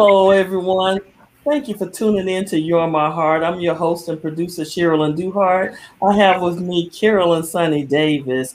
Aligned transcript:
Hello, 0.00 0.30
everyone. 0.30 1.00
Thank 1.44 1.66
you 1.66 1.76
for 1.76 1.90
tuning 1.90 2.28
in 2.28 2.44
to 2.44 2.60
You're 2.60 2.86
My 2.86 3.10
Heart. 3.10 3.42
I'm 3.42 3.58
your 3.58 3.74
host 3.74 4.08
and 4.08 4.22
producer, 4.22 4.62
Sherilyn 4.62 5.16
Duhart. 5.16 5.76
I 6.00 6.16
have 6.16 6.40
with 6.40 6.60
me 6.60 6.88
Carolyn 6.90 7.42
Sunny 7.42 7.84
Davis. 7.84 8.54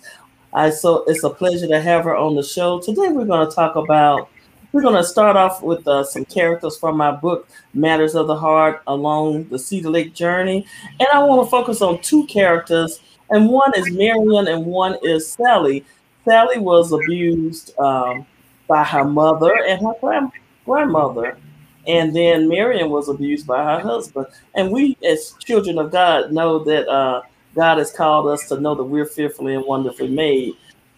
I 0.54 0.70
so 0.70 1.04
it's 1.06 1.26
a 1.26 1.30
pleasure 1.30 1.68
to 1.68 1.82
have 1.82 2.06
her 2.06 2.16
on 2.16 2.36
the 2.36 2.44
show. 2.44 2.80
Today 2.80 3.10
we're 3.10 3.26
going 3.26 3.46
to 3.46 3.54
talk 3.54 3.76
about 3.76 4.30
we're 4.72 4.84
going 4.84 4.96
to 4.96 5.04
start 5.04 5.36
off 5.36 5.62
with 5.62 5.86
uh, 5.86 6.06
some 6.06 6.24
characters 6.24 6.78
from 6.78 6.96
my 6.96 7.12
book, 7.12 7.50
Matters 7.74 8.16
of 8.16 8.28
the 8.28 8.38
Heart, 8.38 8.82
along 8.88 9.50
the 9.50 9.60
Cedar 9.60 9.90
Lake 9.90 10.14
journey. 10.14 10.66
And 10.98 11.10
I 11.14 11.22
want 11.26 11.46
to 11.46 11.52
focus 11.52 11.82
on 11.82 12.02
two 12.02 12.26
characters, 12.28 13.02
and 13.32 13.50
one 13.50 13.74
is 13.76 13.92
Marion 13.92 14.48
and 14.48 14.66
one 14.66 14.96
is 15.04 15.34
Sally. 15.34 15.84
Sally 16.24 16.58
was 16.58 16.94
abused 16.94 17.78
um, 17.80 18.26
by 18.66 18.86
her 18.86 19.04
mother 19.04 19.54
and 19.66 19.82
her 19.82 19.94
grand- 20.00 20.32
grandmother. 20.66 21.38
And 21.86 22.16
then 22.16 22.48
Marion 22.48 22.90
was 22.90 23.10
abused 23.10 23.46
by 23.46 23.64
her 23.64 23.80
husband. 23.80 24.28
And 24.56 24.72
we, 24.72 24.98
as 25.06 25.36
children 25.40 25.78
of 25.78 25.92
God, 25.92 26.32
know 26.32 26.64
that 26.64 26.88
uh, 26.88 27.22
God 27.56 27.78
has 27.78 27.92
called 27.92 28.28
us 28.28 28.48
to 28.48 28.60
know 28.60 28.74
that 28.76 28.84
we're 28.84 29.06
fearfully 29.06 29.56
and 29.56 29.66
wonderfully 29.66 30.08
made. 30.08 30.54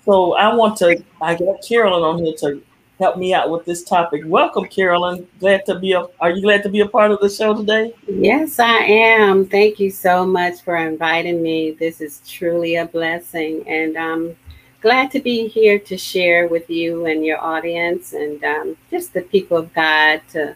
So 0.06 0.34
I 0.34 0.54
want 0.54 0.78
to, 0.78 1.04
I 1.22 1.36
got 1.36 1.66
Carolyn 1.68 2.04
on 2.04 2.24
here 2.24 2.36
to 2.42 2.62
help 3.00 3.18
me 3.18 3.34
out 3.34 3.50
with 3.50 3.66
this 3.66 3.84
topic. 3.84 4.22
Welcome, 4.26 4.66
Carolyn. 4.66 5.28
Glad 5.40 5.66
to 5.66 5.80
be 5.80 5.94
a. 5.94 6.06
Are 6.20 6.32
you 6.32 6.42
glad 6.42 6.64
to 6.64 6.70
be 6.70 6.82
a 6.82 6.88
part 6.88 7.12
of 7.12 7.20
the 7.20 7.30
show 7.30 7.56
today? 7.56 7.94
Yes, 8.08 8.60
I 8.60 8.78
am. 8.78 9.46
Thank 9.46 9.80
you 9.80 9.90
so 9.90 10.26
much 10.26 10.62
for 10.62 10.78
inviting 10.78 11.42
me. 11.42 11.72
This 11.72 12.02
is 12.02 12.22
truly 12.28 12.76
a 12.76 12.86
blessing, 12.86 13.68
and 13.68 13.98
I'm 13.98 14.36
glad 14.86 15.10
to 15.10 15.20
be 15.20 15.48
here 15.48 15.80
to 15.80 15.98
share 15.98 16.48
with 16.48 16.70
you 16.70 17.08
and 17.08 17.26
your 17.26 17.44
audience, 17.44 18.14
and 18.14 18.44
um, 18.44 18.78
just 18.92 19.16
the 19.16 19.22
people 19.24 19.58
of 19.58 19.74
God 19.74 20.22
to 20.30 20.56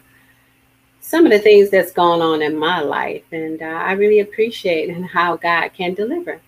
some 1.00 1.26
of 1.26 1.32
the 1.32 1.40
things 1.40 1.68
that's 1.68 1.90
gone 1.90 2.22
on 2.22 2.40
in 2.40 2.56
my 2.56 2.78
life, 2.80 3.24
and 3.32 3.60
uh, 3.60 3.64
I 3.64 3.90
really 3.94 4.20
appreciate 4.20 4.88
and 4.88 5.04
how 5.04 5.36
God 5.36 5.70
can 5.70 5.94
deliver. 5.94 6.40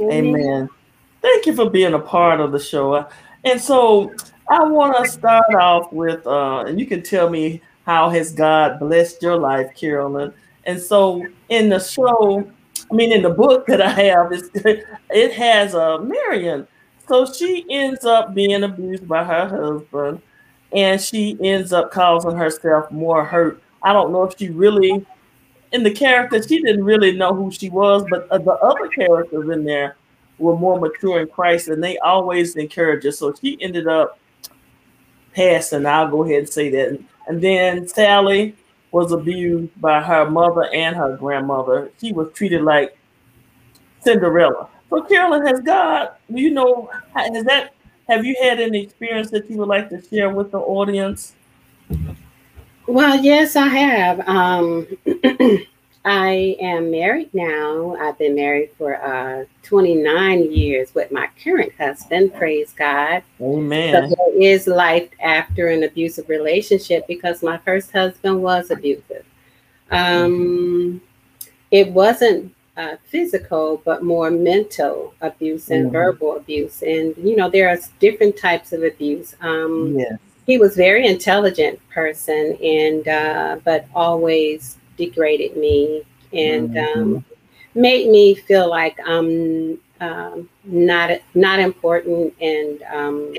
Amen. 0.00 0.36
Amen. 0.36 0.68
Thank 1.20 1.44
you 1.44 1.54
for 1.54 1.68
being 1.68 1.92
a 1.92 1.98
part 1.98 2.40
of 2.40 2.50
the 2.50 2.58
show. 2.58 3.06
And 3.44 3.60
so 3.60 4.14
I 4.48 4.64
want 4.64 5.04
to 5.04 5.10
start 5.10 5.54
off 5.54 5.92
with, 5.92 6.26
uh, 6.26 6.64
and 6.66 6.80
you 6.80 6.86
can 6.86 7.02
tell 7.02 7.28
me 7.28 7.60
how 7.84 8.08
has 8.08 8.32
God 8.32 8.80
blessed 8.80 9.20
your 9.20 9.36
life, 9.36 9.76
Carolyn. 9.76 10.32
And 10.64 10.80
so 10.80 11.26
in 11.50 11.68
the 11.68 11.78
show, 11.78 12.50
I 12.90 12.94
mean, 12.94 13.12
in 13.12 13.20
the 13.20 13.28
book 13.30 13.66
that 13.66 13.82
I 13.82 13.90
have, 13.90 14.32
it 15.10 15.32
has 15.34 15.74
a 15.74 15.96
uh, 15.96 15.98
Marion. 15.98 16.66
So 17.12 17.30
she 17.30 17.66
ends 17.68 18.06
up 18.06 18.32
being 18.32 18.62
abused 18.62 19.06
by 19.06 19.22
her 19.22 19.46
husband, 19.46 20.22
and 20.72 20.98
she 20.98 21.36
ends 21.42 21.70
up 21.70 21.90
causing 21.90 22.34
herself 22.34 22.90
more 22.90 23.22
hurt. 23.22 23.62
I 23.82 23.92
don't 23.92 24.12
know 24.12 24.22
if 24.22 24.38
she 24.38 24.48
really, 24.48 25.04
in 25.72 25.82
the 25.82 25.90
character, 25.90 26.42
she 26.42 26.62
didn't 26.62 26.84
really 26.84 27.12
know 27.14 27.34
who 27.34 27.50
she 27.52 27.68
was, 27.68 28.02
but 28.08 28.26
uh, 28.30 28.38
the 28.38 28.52
other 28.52 28.88
characters 28.88 29.46
in 29.50 29.62
there 29.62 29.96
were 30.38 30.56
more 30.56 30.80
mature 30.80 31.20
in 31.20 31.28
Christ, 31.28 31.68
and 31.68 31.84
they 31.84 31.98
always 31.98 32.56
encouraged 32.56 33.04
her. 33.04 33.12
So 33.12 33.34
she 33.38 33.58
ended 33.60 33.88
up 33.88 34.18
passing. 35.34 35.84
I'll 35.84 36.08
go 36.08 36.24
ahead 36.24 36.38
and 36.38 36.48
say 36.48 36.70
that. 36.70 36.98
And 37.28 37.42
then 37.42 37.86
Sally 37.88 38.56
was 38.90 39.12
abused 39.12 39.78
by 39.82 40.00
her 40.00 40.30
mother 40.30 40.64
and 40.72 40.96
her 40.96 41.14
grandmother. 41.18 41.90
She 42.00 42.14
was 42.14 42.32
treated 42.32 42.62
like 42.62 42.96
Cinderella. 44.00 44.70
So 44.92 45.00
Carolyn, 45.00 45.46
has 45.46 45.60
God, 45.60 46.10
you 46.28 46.50
know, 46.50 46.90
has 47.14 47.44
that 47.44 47.72
have 48.08 48.26
you 48.26 48.36
had 48.42 48.60
any 48.60 48.82
experience 48.82 49.30
that 49.30 49.48
you 49.48 49.56
would 49.56 49.68
like 49.68 49.88
to 49.88 50.02
share 50.02 50.28
with 50.28 50.50
the 50.50 50.58
audience? 50.58 51.32
Well, 52.86 53.18
yes, 53.24 53.56
I 53.56 53.68
have. 53.68 54.28
Um, 54.28 54.86
I 56.04 56.56
am 56.60 56.90
married 56.90 57.32
now. 57.32 57.96
I've 57.98 58.18
been 58.18 58.34
married 58.34 58.72
for 58.76 59.02
uh, 59.02 59.46
29 59.62 60.52
years 60.52 60.94
with 60.94 61.10
my 61.10 61.30
current 61.42 61.72
husband. 61.78 62.34
Praise 62.34 62.74
God. 62.74 63.22
Amen. 63.40 64.10
So 64.10 64.14
there 64.14 64.42
is 64.42 64.66
life 64.66 65.08
after 65.22 65.68
an 65.68 65.84
abusive 65.84 66.28
relationship 66.28 67.06
because 67.06 67.42
my 67.42 67.56
first 67.56 67.92
husband 67.92 68.42
was 68.42 68.70
abusive. 68.70 69.24
Um, 69.90 71.00
it 71.70 71.90
wasn't 71.92 72.54
uh, 72.76 72.96
physical, 73.04 73.82
but 73.84 74.02
more 74.02 74.30
mental 74.30 75.14
abuse 75.20 75.70
and 75.70 75.84
mm-hmm. 75.84 75.92
verbal 75.92 76.36
abuse. 76.36 76.82
And, 76.82 77.14
you 77.16 77.36
know, 77.36 77.50
there 77.50 77.68
are 77.68 77.78
different 78.00 78.36
types 78.36 78.72
of 78.72 78.82
abuse. 78.82 79.34
Um, 79.40 79.98
yes. 79.98 80.18
He 80.46 80.58
was 80.58 80.74
very 80.74 81.06
intelligent 81.06 81.78
person 81.90 82.58
and, 82.62 83.06
uh, 83.06 83.60
but 83.64 83.86
always 83.94 84.78
degraded 84.96 85.56
me 85.56 86.02
and 86.32 86.70
mm-hmm. 86.70 87.00
um, 87.00 87.24
made 87.74 88.08
me 88.08 88.34
feel 88.34 88.68
like 88.68 88.98
I'm 89.06 89.78
um, 90.00 90.48
not 90.64 91.10
not 91.34 91.60
important. 91.60 92.34
And 92.40 92.82
um, 92.92 93.34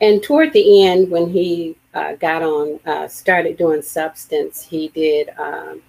and 0.00 0.22
toward 0.22 0.52
the 0.52 0.86
end, 0.86 1.10
when 1.10 1.30
he 1.30 1.76
uh, 1.94 2.14
got 2.14 2.42
on, 2.42 2.80
uh, 2.86 3.08
started 3.08 3.56
doing 3.56 3.82
substance, 3.82 4.62
he 4.62 4.88
did 4.88 5.30
um, 5.38 5.82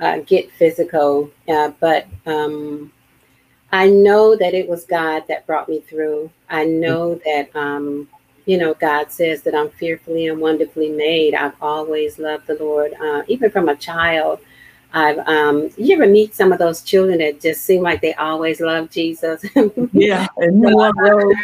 uh, 0.00 0.18
get 0.20 0.50
physical. 0.52 1.30
Uh, 1.48 1.70
but 1.80 2.06
um, 2.26 2.92
I 3.72 3.88
know 3.88 4.36
that 4.36 4.54
it 4.54 4.68
was 4.68 4.84
God 4.84 5.24
that 5.28 5.46
brought 5.46 5.68
me 5.68 5.80
through. 5.80 6.30
I 6.48 6.64
know 6.64 7.20
that 7.24 7.54
um, 7.54 8.08
you 8.46 8.56
know, 8.58 8.74
God 8.74 9.10
says 9.10 9.42
that 9.42 9.54
I'm 9.54 9.70
fearfully 9.70 10.28
and 10.28 10.40
wonderfully 10.40 10.90
made. 10.90 11.34
I've 11.34 11.60
always 11.60 12.18
loved 12.18 12.46
the 12.46 12.54
Lord, 12.54 12.94
uh, 12.94 13.22
even 13.26 13.50
from 13.50 13.68
a 13.68 13.76
child. 13.76 14.38
I've 14.92 15.18
um, 15.26 15.68
you 15.76 15.94
ever 15.96 16.06
meet 16.06 16.34
some 16.34 16.52
of 16.52 16.58
those 16.58 16.80
children 16.80 17.18
that 17.18 17.40
just 17.40 17.64
seem 17.64 17.82
like 17.82 18.00
they 18.00 18.14
always 18.14 18.60
love 18.60 18.88
Jesus? 18.88 19.44
yeah, 19.92 20.26
so 20.38 20.80
I, 20.80 21.34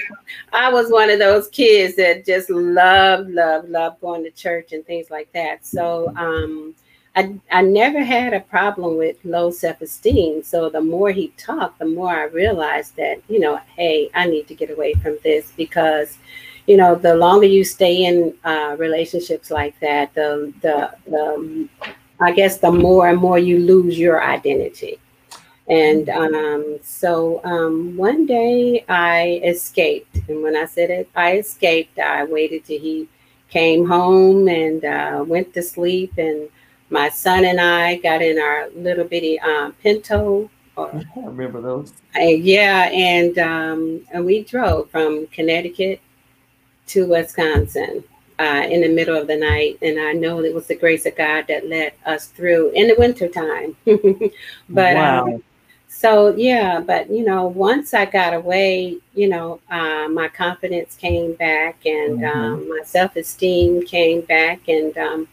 I 0.53 0.73
was 0.73 0.91
one 0.91 1.11
of 1.11 1.19
those 1.19 1.49
kids 1.49 1.97
that 1.97 2.25
just 2.25 2.49
loved, 2.49 3.31
loved, 3.31 3.69
loved 3.69 4.01
going 4.01 4.23
to 4.23 4.31
church 4.31 4.73
and 4.73 4.87
things 4.87 5.11
like 5.11 5.31
that. 5.33 5.67
So 5.67 6.15
um, 6.17 6.75
I 7.15 7.35
I 7.51 7.63
never 7.63 8.03
had 8.03 8.33
a 8.33 8.41
problem 8.41 8.97
with 8.97 9.17
low 9.25 9.51
self 9.51 9.81
esteem. 9.81 10.43
So 10.43 10.71
the 10.71 10.81
more 10.81 11.11
he 11.11 11.29
talked, 11.37 11.79
the 11.79 11.87
more 11.87 12.11
I 12.11 12.25
realized 12.25 12.97
that 12.97 13.23
you 13.29 13.41
know, 13.41 13.61
hey, 13.77 14.11
I 14.15 14.27
need 14.27 14.49
to 14.49 14.55
get 14.55 14.71
away 14.71 14.95
from 14.95 15.19
this 15.23 15.53
because 15.57 16.19
you 16.67 16.77
know, 16.77 16.95
the 16.95 17.15
longer 17.15 17.47
you 17.47 17.65
stay 17.65 18.05
in 18.05 18.35
uh, 18.45 18.77
relationships 18.79 19.51
like 19.51 19.79
that, 19.81 20.15
the, 20.15 20.53
the, 20.61 20.95
the, 21.07 21.69
I 22.21 22.33
guess 22.33 22.59
the 22.59 22.71
more 22.71 23.09
and 23.09 23.19
more 23.19 23.39
you 23.39 23.59
lose 23.59 23.99
your 23.99 24.23
identity. 24.23 24.99
And 25.69 26.09
um, 26.09 26.79
so 26.83 27.41
um, 27.45 27.97
one 27.97 28.27
day 28.27 28.85
I 28.89 29.41
escaped. 29.45 30.17
And 30.29 30.43
when 30.43 30.57
I 30.57 30.67
said 30.67 30.91
it, 30.91 31.09
I 31.17 31.39
escaped, 31.39 31.99
I 31.99 32.25
waited 32.25 32.65
till 32.65 32.81
he 32.81 33.09
came 33.49 33.87
home 33.87 34.49
and 34.49 34.85
uh, 34.85 35.25
went 35.27 35.55
to 35.55 35.63
sleep. 35.63 36.13
And 36.17 36.49
my 36.93 37.09
son 37.09 37.47
and 37.47 37.61
I 37.61 37.97
got 37.97 38.21
in 38.21 38.39
our 38.39 38.69
little 38.77 39.05
bitty 39.05 39.41
um, 39.41 39.73
Pinto. 39.83 40.51
Or, 40.77 40.91
I 41.17 41.21
remember 41.21 41.61
those. 41.61 41.95
Uh, 42.15 42.21
yeah. 42.21 42.91
And, 42.93 43.39
um, 43.39 44.07
and 44.13 44.25
we 44.27 44.45
drove 44.45 44.91
from 44.91 45.27
Connecticut 45.29 46.01
to 46.89 47.07
Wisconsin 47.07 48.05
uh, 48.39 48.67
in 48.69 48.83
the 48.83 48.91
middle 48.91 49.17
of 49.17 49.27
the 49.27 49.37
night. 49.37 49.79
And 49.81 49.99
I 49.99 50.13
know 50.13 50.45
it 50.45 50.55
was 50.55 50.67
the 50.67 50.77
grace 50.77 51.07
of 51.07 51.17
God 51.17 51.47
that 51.49 51.67
led 51.67 51.95
us 52.05 52.27
through 52.27 52.71
in 52.71 52.89
the 52.89 52.95
wintertime. 52.99 53.75
but 54.69 54.97
um, 54.97 55.03
wow. 55.03 55.25
um, 55.25 55.43
so, 55.89 56.35
yeah, 56.37 56.81
but 56.81 57.09
you 57.11 57.25
know, 57.25 57.47
once 57.47 57.95
I 57.95 58.05
got 58.05 58.35
away, 58.35 58.99
you 59.15 59.29
know, 59.31 59.61
uh, 59.71 60.09
my 60.09 60.29
confidence 60.29 60.95
came 60.97 61.35
back 61.35 61.87
and 61.87 62.19
mm-hmm. 62.19 62.39
um, 62.39 62.69
my 62.69 62.81
self 62.85 63.17
esteem 63.17 63.87
came 63.87 64.21
back. 64.23 64.69
And, 64.69 64.97
um, 64.99 65.29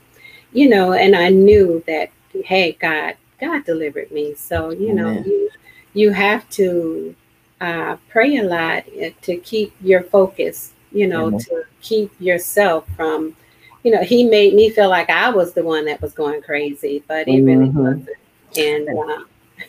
you 0.52 0.70
know, 0.70 0.94
and 0.94 1.16
I 1.16 1.30
knew 1.30 1.84
that, 1.88 2.10
hey, 2.34 2.74
God, 2.74 3.16
God 3.40 3.66
delivered 3.66 4.12
me. 4.12 4.36
So, 4.36 4.72
you 4.72 4.94
know, 4.94 5.12
you, 5.12 5.50
you 5.94 6.12
have 6.12 6.50
to 6.52 7.16
uh, 7.62 7.98
pray 8.10 8.38
a 8.38 8.44
lot 8.44 8.84
uh, 9.02 9.10
to 9.22 9.38
keep 9.38 9.74
your 9.82 10.04
focus 10.04 10.74
you 10.92 11.08
know, 11.08 11.28
mm-hmm. 11.28 11.38
to 11.38 11.64
keep 11.82 12.12
yourself 12.20 12.88
from, 12.96 13.36
you 13.84 13.92
know, 13.92 14.04
he 14.04 14.26
made 14.26 14.54
me 14.54 14.70
feel 14.70 14.90
like 14.90 15.10
I 15.10 15.30
was 15.30 15.54
the 15.54 15.64
one 15.64 15.86
that 15.86 16.02
was 16.02 16.14
going 16.14 16.42
crazy, 16.42 17.04
but 17.08 17.28
he 17.28 17.38
mm-hmm. 17.38 17.46
really 17.46 17.70
wasn't. 17.70 18.10
And 18.58 18.90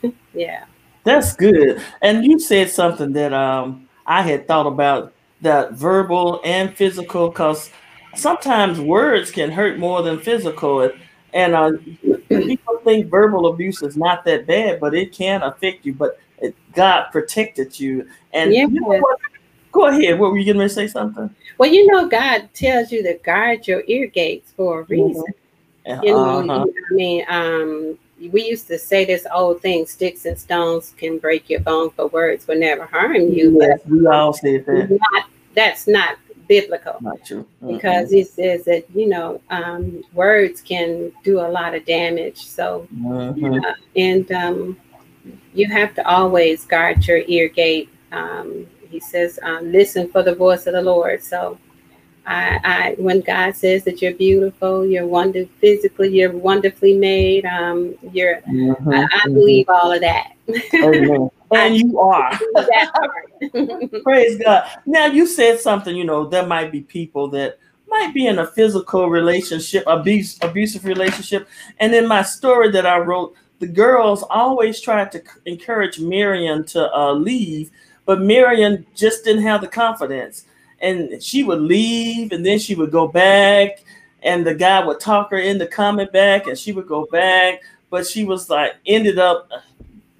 uh, 0.03 0.11
yeah. 0.35 0.65
That's 1.05 1.35
good. 1.35 1.83
And 2.03 2.25
you 2.25 2.38
said 2.38 2.71
something 2.71 3.12
that 3.12 3.33
um, 3.33 3.88
I 4.06 4.23
had 4.23 4.47
thought 4.47 4.67
about 4.67 5.12
that 5.41 5.73
verbal 5.73 6.41
and 6.44 6.75
physical, 6.75 7.29
because 7.29 7.71
sometimes 8.15 8.81
words 8.81 9.31
can 9.31 9.51
hurt 9.51 9.79
more 9.79 10.03
than 10.03 10.19
physical. 10.19 10.91
And 11.33 11.55
uh, 11.55 11.73
people 12.29 12.79
think 12.85 13.07
verbal 13.07 13.47
abuse 13.47 13.83
is 13.83 13.97
not 13.97 14.25
that 14.25 14.47
bad, 14.47 14.81
but 14.81 14.95
it 14.95 15.12
can 15.12 15.43
affect 15.43 15.87
you. 15.87 15.95
But 15.95 16.19
it, 16.39 16.55
God 16.73 17.11
protected 17.12 17.79
you. 17.79 18.09
And 18.33 18.53
you 18.53 18.69
know? 18.69 19.03
Go 19.73 19.87
ahead. 19.87 20.19
What 20.19 20.33
were 20.33 20.39
you 20.39 20.53
going 20.53 20.67
to 20.67 20.75
say? 20.75 20.89
Something? 20.89 21.35
Well, 21.59 21.71
you 21.71 21.87
know, 21.87 22.09
God 22.09 22.49
tells 22.55 22.91
you 22.91 23.03
to 23.05 23.15
guard 23.23 23.69
your 23.69 23.85
ear 23.87 24.09
gates 24.09 24.53
for 24.57 24.81
a 24.81 24.83
reason. 24.85 25.23
Mm-hmm. 25.87 26.05
You 26.05 26.12
know, 26.12 26.41
uh-huh. 26.41 26.67
I 26.91 26.95
mean, 26.95 27.25
um, 27.29 27.99
we 28.33 28.45
used 28.45 28.67
to 28.67 28.79
say 28.79 29.05
this 29.05 29.27
old 29.33 29.62
thing: 29.62 29.87
sticks 29.87 30.25
and 30.25 30.39
stones 30.39 30.95
can 30.97 31.19
break 31.19 31.49
your 31.49 31.61
bones, 31.61 31.93
but 31.97 32.12
words 32.12 32.49
will 32.49 32.59
never 32.59 32.85
harm 32.85 33.15
you. 33.15 33.59
Yes, 33.61 33.81
we 33.87 34.07
all 34.07 34.33
say 34.33 34.59
that. 34.59 34.91
Not, 34.91 35.27
that's 35.55 35.87
not 35.87 36.17
biblical. 36.50 36.94
Mm-hmm. 36.94 37.75
Because 37.75 38.12
it 38.12 38.26
says 38.26 38.64
that 38.64 38.85
you 38.93 39.08
know 39.08 39.41
um, 39.50 40.02
words 40.12 40.61
can 40.61 41.12
do 41.23 41.38
a 41.38 41.49
lot 41.49 41.75
of 41.75 41.87
damage. 41.87 42.44
So, 42.44 42.88
mm-hmm. 42.93 43.64
uh, 43.64 43.75
and 43.94 44.31
um, 44.32 44.76
you 45.55 45.69
have 45.69 45.94
to 45.94 46.06
always 46.06 46.64
guard 46.67 47.06
your 47.06 47.23
ear 47.29 47.49
gate. 47.49 47.88
Um, 48.11 48.67
he 48.91 48.99
says, 48.99 49.38
um, 49.43 49.70
"Listen 49.70 50.11
for 50.11 50.23
the 50.25 50.35
voice 50.35 50.67
of 50.67 50.75
the 50.75 50.82
Lord." 50.82 51.23
So 51.23 51.56
I, 52.26 52.61
I, 52.64 52.94
when 52.99 53.20
God 53.20 53.55
says 53.55 53.85
that 53.85 54.02
you're 54.02 54.14
beautiful, 54.14 54.85
you're 54.85 55.06
wonder 55.06 55.47
physically, 55.61 56.08
you're 56.08 56.32
wonderfully 56.32 56.97
made. 56.97 57.47
Um, 57.47 57.94
you're, 58.12 58.41
mm-hmm, 58.43 58.88
I, 58.88 59.02
I 59.02 59.06
mm-hmm. 59.06 59.35
believe 59.35 59.69
all 59.69 59.93
of 59.93 60.00
that. 60.00 60.32
and 61.52 61.76
you 61.76 61.99
are. 61.99 62.38
Praise 64.02 64.38
God. 64.43 64.70
Now 64.87 65.06
you 65.06 65.26
said 65.26 65.61
something. 65.61 65.94
You 65.94 66.05
know, 66.05 66.26
there 66.26 66.47
might 66.47 66.70
be 66.73 66.82
people 66.82 67.29
that 67.31 67.58
might 67.88 68.14
be 68.14 68.26
in 68.26 68.38
a 68.38 68.47
physical 68.47 69.11
relationship, 69.11 69.85
abuse, 69.87 70.38
abusive 70.43 70.85
relationship. 70.85 71.49
And 71.79 71.94
in 71.94 72.06
my 72.06 72.23
story 72.23 72.70
that 72.70 72.87
I 72.87 72.99
wrote, 72.99 73.35
the 73.58 73.67
girls 73.67 74.23
always 74.31 74.81
tried 74.81 75.12
to 75.12 75.23
encourage 75.44 76.00
Marion 76.00 76.64
to 76.67 76.94
uh, 76.97 77.12
leave, 77.12 77.70
but 78.06 78.20
Marion 78.20 78.87
just 78.94 79.25
didn't 79.25 79.43
have 79.43 79.61
the 79.61 79.69
confidence 79.69 80.47
and 80.81 81.23
she 81.23 81.43
would 81.43 81.61
leave 81.61 82.32
and 82.32 82.44
then 82.44 82.58
she 82.58 82.75
would 82.75 82.91
go 82.91 83.06
back 83.06 83.85
and 84.23 84.47
the 84.47 84.55
guy 84.55 84.85
would 84.85 85.00
talk 85.00 85.31
her 85.31 85.38
into 85.38 85.67
coming 85.67 86.08
back 86.12 86.47
and 86.47 86.58
she 86.58 86.73
would 86.73 86.87
go 86.87 87.06
back 87.06 87.61
but 87.91 88.06
she 88.06 88.25
was 88.25 88.49
like 88.49 88.73
ended 88.87 89.19
up 89.19 89.50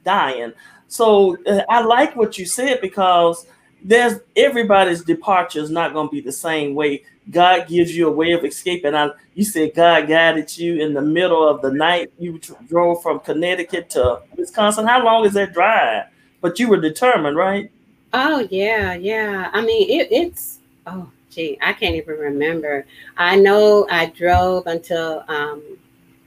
dying 0.05 0.53
so 0.91 1.39
uh, 1.47 1.63
i 1.71 1.81
like 1.81 2.15
what 2.17 2.37
you 2.37 2.45
said 2.45 2.81
because 2.83 3.47
there's 3.83 4.21
everybody's 4.37 5.03
departure 5.03 5.61
is 5.61 5.71
not 5.71 5.93
going 5.93 6.09
to 6.09 6.13
be 6.13 6.21
the 6.21 6.33
same 6.33 6.75
way. 6.75 7.05
God 7.31 7.69
gives 7.69 7.97
you 7.97 8.09
a 8.09 8.13
way 8.13 8.33
of 8.33 8.45
escaping 8.45 8.95
I, 8.95 9.11
you 9.35 9.45
said 9.45 9.75
god 9.75 10.09
guided 10.09 10.57
you 10.59 10.83
in 10.83 10.95
the 10.95 11.03
middle 11.03 11.49
of 11.49 11.63
the 11.63 11.73
night. 11.73 12.13
You 12.19 12.41
drove 12.69 13.03
from 13.03 13.21
connecticut 13.21 13.91
to 13.91 14.21
wisconsin. 14.37 14.87
How 14.87 15.05
long 15.05 15.25
is 15.25 15.35
that 15.35 15.53
drive? 15.53 16.07
But 16.41 16.59
you 16.59 16.69
were 16.69 16.81
determined 16.81 17.37
right? 17.37 17.71
Oh 18.13 18.47
yeah, 18.51 18.95
yeah. 18.95 19.51
I 19.53 19.61
mean, 19.61 19.89
it, 20.01 20.09
it's 20.11 20.59
oh 20.87 21.11
gee, 21.31 21.59
I 21.63 21.73
can't 21.73 21.95
even 21.95 22.17
remember. 22.19 22.85
I 23.17 23.37
know 23.37 23.87
I 23.91 24.07
drove 24.07 24.67
until 24.67 25.25
um, 25.29 25.63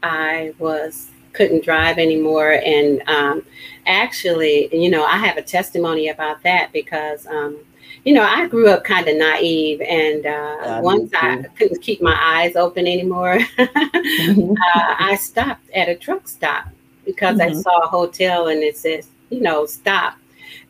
I 0.01 0.53
was 0.57 1.09
couldn't 1.33 1.63
drive 1.63 1.97
anymore, 1.97 2.53
and 2.65 3.01
um, 3.07 3.45
actually, 3.85 4.73
you 4.75 4.89
know, 4.89 5.03
I 5.03 5.17
have 5.17 5.37
a 5.37 5.41
testimony 5.41 6.09
about 6.09 6.43
that 6.43 6.71
because. 6.71 7.25
Um, 7.27 7.59
you 8.05 8.13
know, 8.13 8.23
I 8.23 8.47
grew 8.49 8.67
up 8.67 8.83
kind 8.83 9.07
of 9.07 9.15
naive, 9.15 9.79
and 9.79 10.25
uh, 10.25 10.81
once 10.83 11.09
I 11.13 11.43
couldn't 11.55 11.81
keep 11.81 12.01
my 12.01 12.17
eyes 12.21 12.57
open 12.57 12.85
anymore, 12.85 13.37
mm-hmm. 13.57 14.51
uh, 14.51 14.95
I 14.99 15.15
stopped 15.15 15.69
at 15.73 15.87
a 15.87 15.95
truck 15.95 16.27
stop 16.27 16.67
because 17.05 17.37
mm-hmm. 17.37 17.57
I 17.57 17.61
saw 17.61 17.79
a 17.79 17.87
hotel 17.87 18.47
and 18.47 18.61
it 18.61 18.75
says, 18.75 19.07
you 19.29 19.39
know, 19.39 19.65
stop 19.65 20.17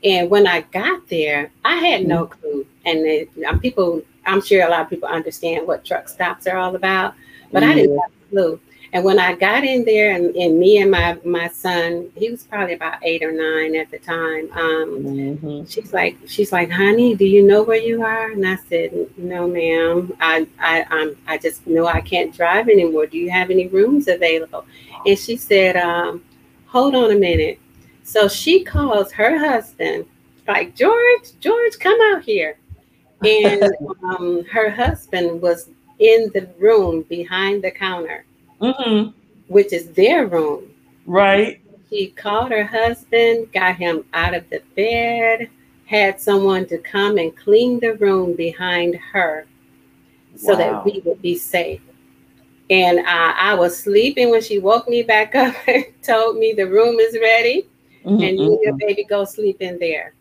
and 0.03 0.29
when 0.29 0.47
I 0.47 0.61
got 0.61 1.07
there, 1.07 1.51
I 1.63 1.75
had 1.75 2.05
no 2.05 2.25
mm-hmm. 2.25 2.39
clue. 2.39 2.67
And 2.85 2.99
it, 3.05 3.29
um, 3.47 3.59
people, 3.59 4.01
I'm 4.25 4.41
sure 4.41 4.65
a 4.65 4.69
lot 4.69 4.81
of 4.81 4.89
people 4.89 5.07
understand 5.07 5.67
what 5.67 5.85
truck 5.85 6.09
stops 6.09 6.45
are 6.47 6.57
all 6.57 6.75
about, 6.75 7.15
but 7.51 7.63
yeah. 7.63 7.69
I 7.69 7.73
didn't 7.75 7.97
have 7.97 8.11
a 8.11 8.29
clue. 8.29 8.59
And 8.93 9.03
when 9.03 9.17
I 9.17 9.33
got 9.33 9.63
in 9.63 9.83
there, 9.85 10.11
and, 10.11 10.35
and, 10.35 10.59
me 10.59 10.77
and 10.77 10.91
my 10.91 11.17
my 11.25 11.47
son, 11.47 12.11
he 12.15 12.29
was 12.29 12.43
probably 12.43 12.75
about 12.75 12.99
eight 13.01 13.23
or 13.23 13.31
nine 13.31 13.75
at 13.75 13.89
the 13.89 13.97
time. 13.97 14.51
Um, 14.51 15.03
mm-hmm. 15.03 15.65
She's 15.65 15.91
like, 15.91 16.15
she's 16.27 16.51
like, 16.51 16.69
honey, 16.69 17.15
do 17.15 17.25
you 17.25 17.41
know 17.41 17.63
where 17.63 17.81
you 17.81 18.03
are? 18.03 18.29
And 18.31 18.47
I 18.47 18.55
said, 18.55 19.09
no, 19.17 19.47
ma'am. 19.47 20.15
I 20.19 20.47
I 20.59 20.85
I'm, 20.91 21.17
I 21.25 21.39
just 21.39 21.65
know 21.65 21.87
I 21.87 22.01
can't 22.01 22.35
drive 22.35 22.69
anymore. 22.69 23.07
Do 23.07 23.17
you 23.17 23.31
have 23.31 23.49
any 23.49 23.67
rooms 23.67 24.07
available? 24.07 24.63
And 25.07 25.17
she 25.17 25.37
said, 25.37 25.75
um, 25.75 26.23
hold 26.67 26.93
on 26.93 27.11
a 27.11 27.15
minute. 27.15 27.59
So 28.03 28.27
she 28.27 28.63
calls 28.63 29.11
her 29.13 29.39
husband, 29.39 30.05
like, 30.47 30.75
George, 30.75 31.39
George, 31.39 31.79
come 31.79 31.97
out 32.13 32.23
here. 32.23 32.57
And 33.23 33.63
um, 34.03 34.43
her 34.45 34.69
husband 34.69 35.41
was 35.41 35.69
in 35.99 36.29
the 36.33 36.49
room 36.59 37.03
behind 37.03 37.63
the 37.63 37.71
counter, 37.71 38.25
mm-hmm. 38.63 39.09
which 39.47 39.73
is 39.73 39.89
their 39.91 40.27
room. 40.27 40.71
Right. 41.05 41.61
She 41.89 42.07
called 42.07 42.51
her 42.51 42.63
husband, 42.63 43.51
got 43.51 43.75
him 43.75 44.05
out 44.13 44.33
of 44.33 44.49
the 44.49 44.61
bed, 44.75 45.49
had 45.85 46.19
someone 46.19 46.65
to 46.67 46.77
come 46.79 47.17
and 47.17 47.35
clean 47.35 47.79
the 47.79 47.95
room 47.95 48.35
behind 48.35 48.95
her 48.95 49.45
so 50.35 50.53
wow. 50.53 50.57
that 50.57 50.85
we 50.85 51.01
would 51.05 51.21
be 51.21 51.37
safe. 51.37 51.81
And 52.69 52.99
uh, 52.99 53.33
I 53.37 53.53
was 53.53 53.77
sleeping 53.77 54.31
when 54.31 54.41
she 54.41 54.57
woke 54.57 54.87
me 54.87 55.03
back 55.03 55.35
up 55.35 55.55
and 55.67 55.85
told 56.01 56.37
me 56.37 56.53
the 56.53 56.67
room 56.67 56.99
is 56.99 57.17
ready 57.21 57.67
mm-hmm. 58.03 58.23
and 58.23 58.39
you 58.39 58.59
your 58.63 58.73
baby 58.77 59.03
go 59.03 59.25
sleep 59.25 59.61
in 59.61 59.77
there. 59.79 60.13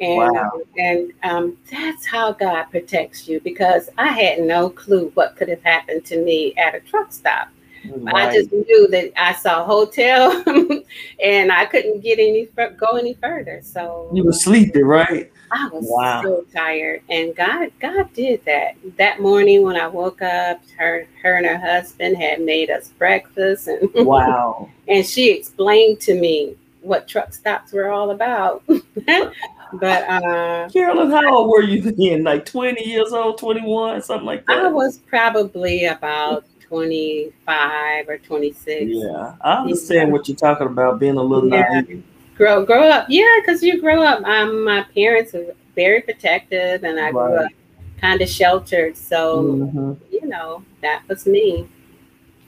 And 0.00 0.32
wow. 0.32 0.60
and 0.76 1.12
um, 1.24 1.56
that's 1.68 2.06
how 2.06 2.32
God 2.32 2.64
protects 2.64 3.26
you 3.26 3.40
because 3.40 3.90
I 3.98 4.08
had 4.08 4.40
no 4.40 4.70
clue 4.70 5.10
what 5.14 5.34
could 5.34 5.48
have 5.48 5.62
happened 5.62 6.04
to 6.04 6.22
me 6.22 6.54
at 6.56 6.76
a 6.76 6.80
truck 6.80 7.12
stop. 7.12 7.48
Right. 7.84 8.14
I 8.14 8.34
just 8.34 8.52
knew 8.52 8.88
that 8.88 9.12
I 9.16 9.32
saw 9.34 9.62
a 9.62 9.64
hotel 9.64 10.42
and 11.22 11.52
I 11.52 11.66
couldn't 11.66 12.00
get 12.00 12.18
any 12.18 12.46
go 12.76 12.96
any 12.96 13.14
further. 13.14 13.60
So 13.62 14.10
you 14.12 14.24
were 14.24 14.32
sleeping, 14.32 14.84
right? 14.84 15.30
I 15.50 15.68
was 15.68 15.86
wow. 15.88 16.22
so 16.22 16.44
tired, 16.52 17.02
and 17.08 17.34
God, 17.34 17.72
God 17.80 18.12
did 18.12 18.44
that. 18.44 18.76
That 18.96 19.20
morning 19.20 19.62
when 19.62 19.76
I 19.76 19.86
woke 19.86 20.20
up, 20.20 20.60
her, 20.76 21.06
her 21.22 21.36
and 21.36 21.46
her 21.46 21.56
husband 21.56 22.18
had 22.18 22.42
made 22.42 22.70
us 22.70 22.88
breakfast, 22.90 23.68
and 23.68 23.88
wow, 23.94 24.68
and 24.88 25.06
she 25.06 25.30
explained 25.30 26.00
to 26.02 26.14
me 26.14 26.56
what 26.82 27.08
truck 27.08 27.32
stops 27.32 27.72
were 27.72 27.90
all 27.90 28.10
about. 28.10 28.62
but 28.66 30.08
uh 30.08 30.68
Carolyn, 30.70 31.10
how 31.10 31.34
old 31.34 31.50
were 31.50 31.62
you 31.62 31.80
then? 31.92 32.24
Like 32.24 32.44
20 32.44 32.86
years 32.86 33.12
old, 33.12 33.38
21, 33.38 34.02
something 34.02 34.26
like 34.26 34.46
that? 34.46 34.66
I 34.66 34.68
was 34.68 34.98
probably 34.98 35.86
about 35.86 36.44
25 36.68 38.08
or 38.08 38.18
26. 38.18 38.84
Yeah, 38.86 39.34
I 39.40 39.54
understand 39.54 40.08
yeah. 40.08 40.12
what 40.12 40.28
you're 40.28 40.36
talking 40.36 40.66
about, 40.66 40.98
being 40.98 41.16
a 41.16 41.22
little 41.22 41.48
yeah. 41.48 41.80
naive. 41.80 42.04
Grow 42.36 42.64
grow 42.64 42.88
up. 42.88 43.06
Yeah, 43.08 43.38
because 43.40 43.62
you 43.62 43.80
grow 43.80 44.02
up. 44.02 44.22
Um, 44.24 44.64
my 44.64 44.84
parents 44.94 45.32
were 45.32 45.54
very 45.74 46.02
protective 46.02 46.84
and 46.84 46.98
I 47.00 47.10
right. 47.10 47.12
grew 47.12 47.36
up 47.36 47.52
kind 48.00 48.22
of 48.22 48.28
sheltered. 48.28 48.96
So, 48.96 49.42
mm-hmm. 49.42 49.92
you 50.12 50.28
know, 50.28 50.62
that 50.82 51.02
was 51.08 51.26
me. 51.26 51.68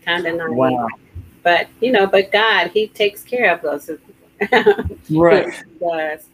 Kind 0.04 0.26
of 0.26 0.36
naive. 0.36 0.56
Wow. 0.56 0.86
But 1.42 1.68
you 1.80 1.90
know, 1.90 2.06
but 2.06 2.30
God, 2.30 2.70
He 2.70 2.88
takes 2.88 3.22
care 3.22 3.52
of 3.52 3.64
us 3.64 3.90
right. 5.10 5.64
Yes. 5.80 6.26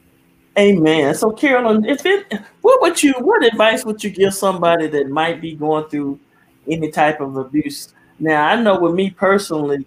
Amen. 0.58 1.14
So, 1.14 1.30
Carolyn, 1.30 1.84
if 1.84 2.06
it, 2.06 2.32
what 2.62 2.80
would 2.80 3.02
you, 3.02 3.12
what 3.18 3.44
advice 3.44 3.84
would 3.84 4.02
you 4.02 4.08
give 4.08 4.32
somebody 4.32 4.86
that 4.86 5.08
might 5.08 5.40
be 5.40 5.54
going 5.54 5.86
through 5.90 6.18
any 6.68 6.90
type 6.90 7.20
of 7.20 7.36
abuse? 7.36 7.94
Now, 8.18 8.46
I 8.46 8.60
know 8.60 8.80
with 8.80 8.94
me 8.94 9.10
personally, 9.10 9.84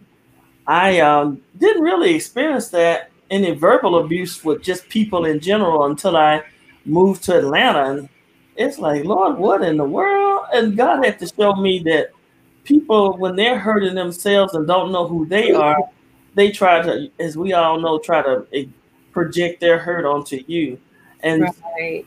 I 0.67 0.99
um, 0.99 1.41
didn't 1.57 1.81
really 1.81 2.13
experience 2.15 2.69
that 2.69 3.09
any 3.31 3.51
verbal 3.51 3.99
abuse 3.99 4.43
with 4.43 4.61
just 4.61 4.87
people 4.89 5.25
in 5.25 5.39
general 5.39 5.85
until 5.85 6.15
I 6.15 6.43
moved 6.85 7.23
to 7.23 7.37
Atlanta. 7.37 7.91
And 7.91 8.09
it's 8.55 8.79
like, 8.79 9.03
Lord, 9.03 9.37
what 9.37 9.63
in 9.63 9.77
the 9.77 9.83
world? 9.83 10.45
And 10.53 10.77
God 10.77 11.03
had 11.03 11.19
to 11.19 11.27
show 11.27 11.55
me 11.55 11.79
that 11.85 12.11
people, 12.63 13.17
when 13.17 13.35
they're 13.35 13.59
hurting 13.59 13.95
themselves 13.95 14.53
and 14.53 14.67
don't 14.67 14.91
know 14.91 15.07
who 15.07 15.25
they 15.25 15.51
are, 15.51 15.77
they 16.35 16.51
try 16.51 16.81
to, 16.81 17.09
as 17.19 17.37
we 17.37 17.53
all 17.53 17.79
know, 17.79 17.99
try 17.99 18.21
to 18.21 18.45
project 19.11 19.59
their 19.59 19.79
hurt 19.79 20.05
onto 20.05 20.43
you. 20.47 20.79
And 21.21 21.43
right. 21.77 22.05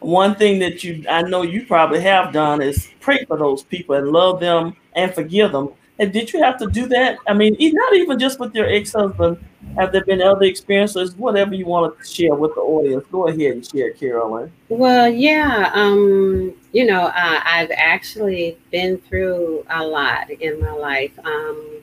One 0.00 0.34
thing 0.34 0.58
that 0.60 0.84
you, 0.84 1.04
I 1.08 1.22
know 1.22 1.42
you 1.42 1.66
probably 1.66 2.00
have 2.00 2.32
done 2.32 2.62
is 2.62 2.88
pray 3.00 3.24
for 3.24 3.36
those 3.36 3.62
people 3.62 3.94
and 3.94 4.08
love 4.08 4.40
them 4.40 4.76
and 4.94 5.14
forgive 5.14 5.52
them. 5.52 5.70
And 6.00 6.12
did 6.12 6.32
you 6.32 6.40
have 6.42 6.58
to 6.58 6.66
do 6.68 6.86
that? 6.88 7.18
I 7.26 7.34
mean, 7.34 7.56
not 7.58 7.94
even 7.94 8.18
just 8.18 8.38
with 8.38 8.54
your 8.54 8.68
ex-husband. 8.68 9.44
Have 9.76 9.90
there 9.92 10.04
been 10.04 10.22
other 10.22 10.44
experiences? 10.44 11.16
Whatever 11.16 11.54
you 11.54 11.66
want 11.66 11.98
to 11.98 12.04
share 12.04 12.34
with 12.34 12.54
the 12.54 12.60
audience, 12.60 13.04
go 13.10 13.26
ahead 13.26 13.52
and 13.52 13.66
share, 13.66 13.92
Carolyn. 13.92 14.52
Well, 14.68 15.08
yeah, 15.08 15.70
um, 15.74 16.54
you 16.72 16.86
know, 16.86 17.06
uh, 17.06 17.40
I've 17.44 17.70
actually 17.72 18.56
been 18.70 18.98
through 18.98 19.64
a 19.70 19.84
lot 19.84 20.30
in 20.30 20.60
my 20.60 20.72
life. 20.72 21.18
Um, 21.24 21.80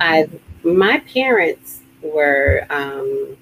I've 0.00 0.40
my 0.64 0.98
parents 1.00 1.80
were 2.02 2.66
um, 2.70 3.36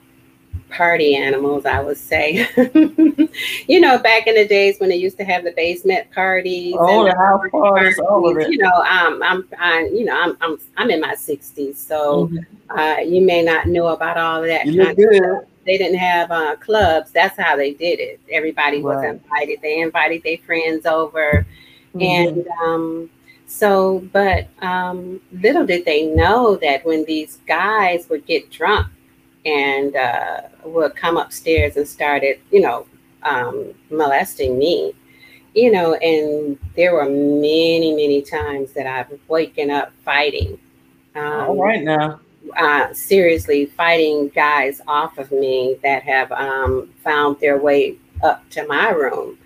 party 0.71 1.15
animals, 1.17 1.67
I 1.67 1.81
would 1.81 1.97
say. 1.97 2.49
you 3.69 3.81
know, 3.81 3.99
back 3.99 4.27
in 4.27 4.35
the 4.35 4.47
days 4.47 4.79
when 4.79 4.89
they 4.89 4.97
used 4.97 5.19
to 5.19 5.25
have 5.25 5.45
the 5.45 5.53
basement 5.53 6.11
parties, 6.13 6.75
oh, 6.79 7.05
the 7.05 7.17
house 7.17 7.43
parties, 7.51 7.99
all 7.99 8.31
of 8.31 8.39
it. 8.39 8.51
You 8.51 8.59
know, 8.59 8.73
um, 8.73 9.23
I'm, 9.23 9.49
I, 9.59 9.91
you 9.93 10.05
know, 10.05 10.21
I'm, 10.21 10.37
I'm, 10.41 10.59
I'm 10.77 10.91
in 10.91 11.01
my 11.01 11.15
60s, 11.15 11.77
so 11.77 12.29
mm-hmm. 12.29 12.79
uh, 12.79 12.99
you 12.99 13.23
may 13.23 13.43
not 13.43 13.67
know 13.67 13.89
about 13.89 14.17
all 14.17 14.43
of 14.43 14.49
that. 14.49 14.67
You 14.67 14.95
good. 14.95 15.47
They 15.67 15.77
didn't 15.77 15.99
have 15.99 16.31
uh, 16.31 16.57
clubs. 16.57 17.11
That's 17.11 17.39
how 17.39 17.55
they 17.57 17.75
did 17.75 18.01
it. 18.01 18.21
Everybody 18.31 18.83
was 18.83 19.05
invited. 19.05 19.61
They 19.61 19.81
invited 19.81 20.23
their 20.23 20.39
friends 20.39 20.87
over, 20.87 21.47
mm-hmm. 21.95 22.01
and 22.01 22.49
um, 22.63 23.11
so, 23.47 23.99
but 24.13 24.49
um, 24.63 25.21
little 25.33 25.67
did 25.67 25.85
they 25.85 26.07
know 26.07 26.57
that 26.57 26.87
when 26.87 27.05
these 27.05 27.39
guys 27.47 28.09
would 28.09 28.25
get 28.25 28.51
drunk 28.51 28.87
and 29.45 29.97
uh, 29.97 30.43
would 30.65 30.95
come 30.97 31.17
upstairs 31.17 31.77
and 31.77 31.89
started, 31.89 32.41
you 32.51 32.61
know, 32.61 32.87
um, 33.23 33.73
molesting 33.91 34.59
me, 34.59 34.95
you 35.55 35.71
know, 35.71 35.95
and 35.95 36.59
there 36.77 36.95
were 36.95 37.09
many, 37.09 37.93
many 37.93 38.23
times 38.23 38.73
that 38.73 38.87
I've 38.87 39.19
waken 39.29 39.71
up 39.71 39.93
fighting. 40.05 40.59
Um, 41.15 41.25
All 41.25 41.63
right 41.63 41.83
now. 41.83 42.21
Uh, 42.57 42.93
seriously 42.95 43.67
fighting 43.67 44.29
guys 44.29 44.81
off 44.89 45.19
of 45.19 45.31
me 45.31 45.77
that 45.83 46.03
have 46.03 46.33
um, 46.33 46.91
found 47.05 47.39
their 47.39 47.59
way 47.59 47.97
up 48.23 48.49
to 48.51 48.67
my 48.67 48.89
room. 48.91 49.39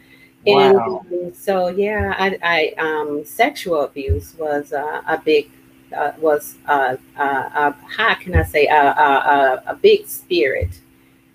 Wow. 0.46 1.04
And 1.10 1.34
so, 1.34 1.68
yeah, 1.68 2.14
I, 2.18 2.38
I 2.42 2.80
um, 2.80 3.24
sexual 3.24 3.82
abuse 3.82 4.34
was 4.38 4.72
uh, 4.72 5.02
a 5.08 5.18
big 5.18 5.50
uh, 5.96 6.12
was 6.18 6.56
uh, 6.66 6.96
uh, 7.16 7.72
how 7.88 8.14
can 8.14 8.34
I 8.34 8.42
say 8.42 8.66
a 8.66 9.78
big 9.80 10.06
spirit 10.06 10.80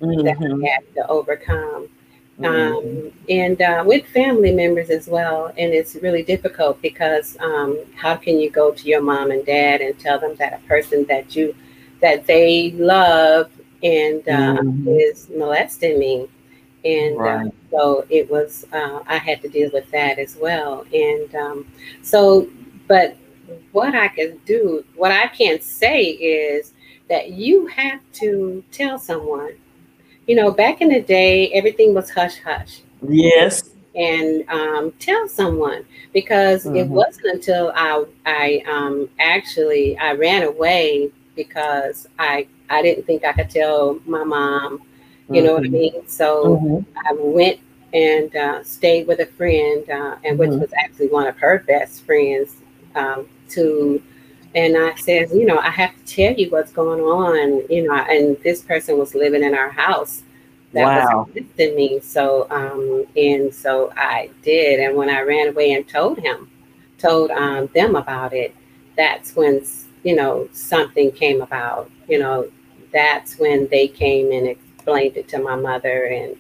mm-hmm. 0.02 0.26
that 0.26 0.40
we 0.40 0.66
had 0.68 0.84
to 0.96 1.08
overcome. 1.08 1.90
Mm-hmm. 2.40 2.78
Um, 2.78 3.12
and 3.28 3.62
uh, 3.62 3.84
with 3.86 4.06
family 4.08 4.54
members 4.54 4.90
as 4.90 5.08
well. 5.08 5.48
And 5.58 5.74
it's 5.74 5.96
really 5.96 6.24
difficult 6.24 6.82
because 6.82 7.38
um, 7.42 7.80
how 7.96 8.16
can 8.16 8.40
you 8.40 8.50
go 8.50 8.72
to 8.72 8.88
your 8.88 9.02
mom 9.02 9.32
and 9.32 9.46
dad 9.46 9.82
and 9.82 9.98
tell 10.00 10.20
them 10.20 10.36
that 10.38 10.54
a 10.54 10.68
person 10.68 11.06
that 11.10 11.36
you 11.36 11.54
that 12.00 12.26
they 12.28 12.72
love 12.72 13.52
and 13.84 14.22
uh, 14.30 14.62
mm-hmm. 14.62 14.88
is 14.88 15.30
molesting 15.30 16.00
me? 16.00 16.30
And 16.86 17.18
uh, 17.18 17.20
right. 17.20 17.48
uh, 17.48 17.52
so 17.72 18.06
it 18.10 18.32
was, 18.32 18.66
uh, 18.72 19.02
I 19.06 19.18
had 19.18 19.42
to 19.42 19.50
deal 19.50 19.70
with 19.74 19.92
that 19.92 20.18
as 20.18 20.38
well. 20.38 20.86
And 20.94 21.36
um, 21.36 21.68
so, 22.02 22.48
but 22.88 23.18
what 23.72 23.96
I 23.96 24.08
can 24.10 24.40
do, 24.46 24.84
what 24.96 25.12
I 25.12 25.28
can 25.28 25.62
say 25.62 26.04
is 26.04 26.74
that 27.10 27.32
you 27.32 27.68
have 27.68 28.00
to 28.14 28.64
tell 28.72 28.98
someone. 29.00 29.54
You 30.28 30.36
know, 30.36 30.52
back 30.52 30.82
in 30.82 30.90
the 30.90 31.02
day, 31.02 31.52
everything 31.52 31.94
was 31.94 32.10
hush 32.10 32.40
hush. 32.40 32.82
Yes. 33.08 33.72
And 33.96 34.48
um, 34.50 34.94
tell 35.00 35.28
someone 35.28 35.86
because 36.14 36.64
mm-hmm. 36.64 36.76
it 36.76 36.88
wasn't 36.88 37.26
until 37.26 37.72
I 37.76 38.06
I 38.26 38.64
um, 38.70 39.10
actually 39.20 39.98
I 39.98 40.14
ran 40.14 40.44
away 40.44 41.12
because 41.36 42.08
I 42.20 42.48
I 42.70 42.82
didn't 42.84 43.06
think 43.06 43.26
I 43.26 43.34
could 43.34 43.50
tell 43.50 44.00
my 44.06 44.24
mom. 44.24 44.84
You 45.28 45.36
mm-hmm. 45.36 45.46
know 45.46 45.54
what 45.54 45.64
I 45.64 45.66
mm-hmm. 45.66 45.74
mean? 45.74 46.08
So 46.08 46.58
mm-hmm. 46.58 46.98
I 47.08 47.14
went 47.18 47.60
and 47.94 48.36
uh, 48.36 48.64
stayed 48.64 49.08
with 49.08 49.20
a 49.20 49.26
friend, 49.26 49.90
uh, 49.90 50.16
and 50.24 50.38
which 50.38 50.52
mm-hmm. 50.52 50.60
was 50.60 50.72
actually 50.84 51.08
one 51.08 51.28
of 51.28 51.38
her 51.38 51.64
best 51.68 52.06
friends. 52.06 52.58
Um, 52.96 53.28
to 53.50 54.02
and 54.56 54.76
I 54.76 54.96
said, 54.96 55.30
you 55.30 55.46
know, 55.46 55.60
I 55.60 55.70
have 55.70 55.96
to 55.96 56.06
tell 56.06 56.34
you 56.34 56.50
what's 56.50 56.72
going 56.72 57.02
on, 57.02 57.64
you 57.70 57.88
know, 57.88 57.94
and 57.94 58.36
this 58.44 58.64
person 58.64 58.98
was 58.98 59.14
living 59.14 59.44
in 59.44 59.54
our 59.54 59.70
house 59.70 60.24
that 60.74 60.86
wow. 60.86 61.28
was 61.28 61.38
assisting 61.38 61.76
me. 61.76 62.00
So, 62.00 62.48
um, 62.50 63.06
and 63.16 63.54
so 63.54 63.92
I 63.96 64.32
did. 64.42 64.80
And 64.80 64.96
when 64.96 65.10
I 65.10 65.22
ran 65.22 65.50
away 65.50 65.74
and 65.74 65.88
told 65.88 66.18
him, 66.18 66.50
told 66.98 67.30
um, 67.32 67.68
them 67.76 67.96
about 67.96 68.34
it, 68.34 68.56
that's 68.98 69.36
when, 69.36 69.64
you 70.04 70.16
know, 70.16 70.50
something 70.52 71.12
came 71.12 71.42
about, 71.42 71.92
you 72.08 72.18
know, 72.18 72.50
that's 72.92 73.38
when 73.38 73.68
they 73.70 73.88
came 73.88 74.32
and 74.32 74.48
explained 74.48 75.16
it 75.16 75.28
to 75.30 75.40
my 75.40 75.56
mother 75.56 76.06
and, 76.06 76.36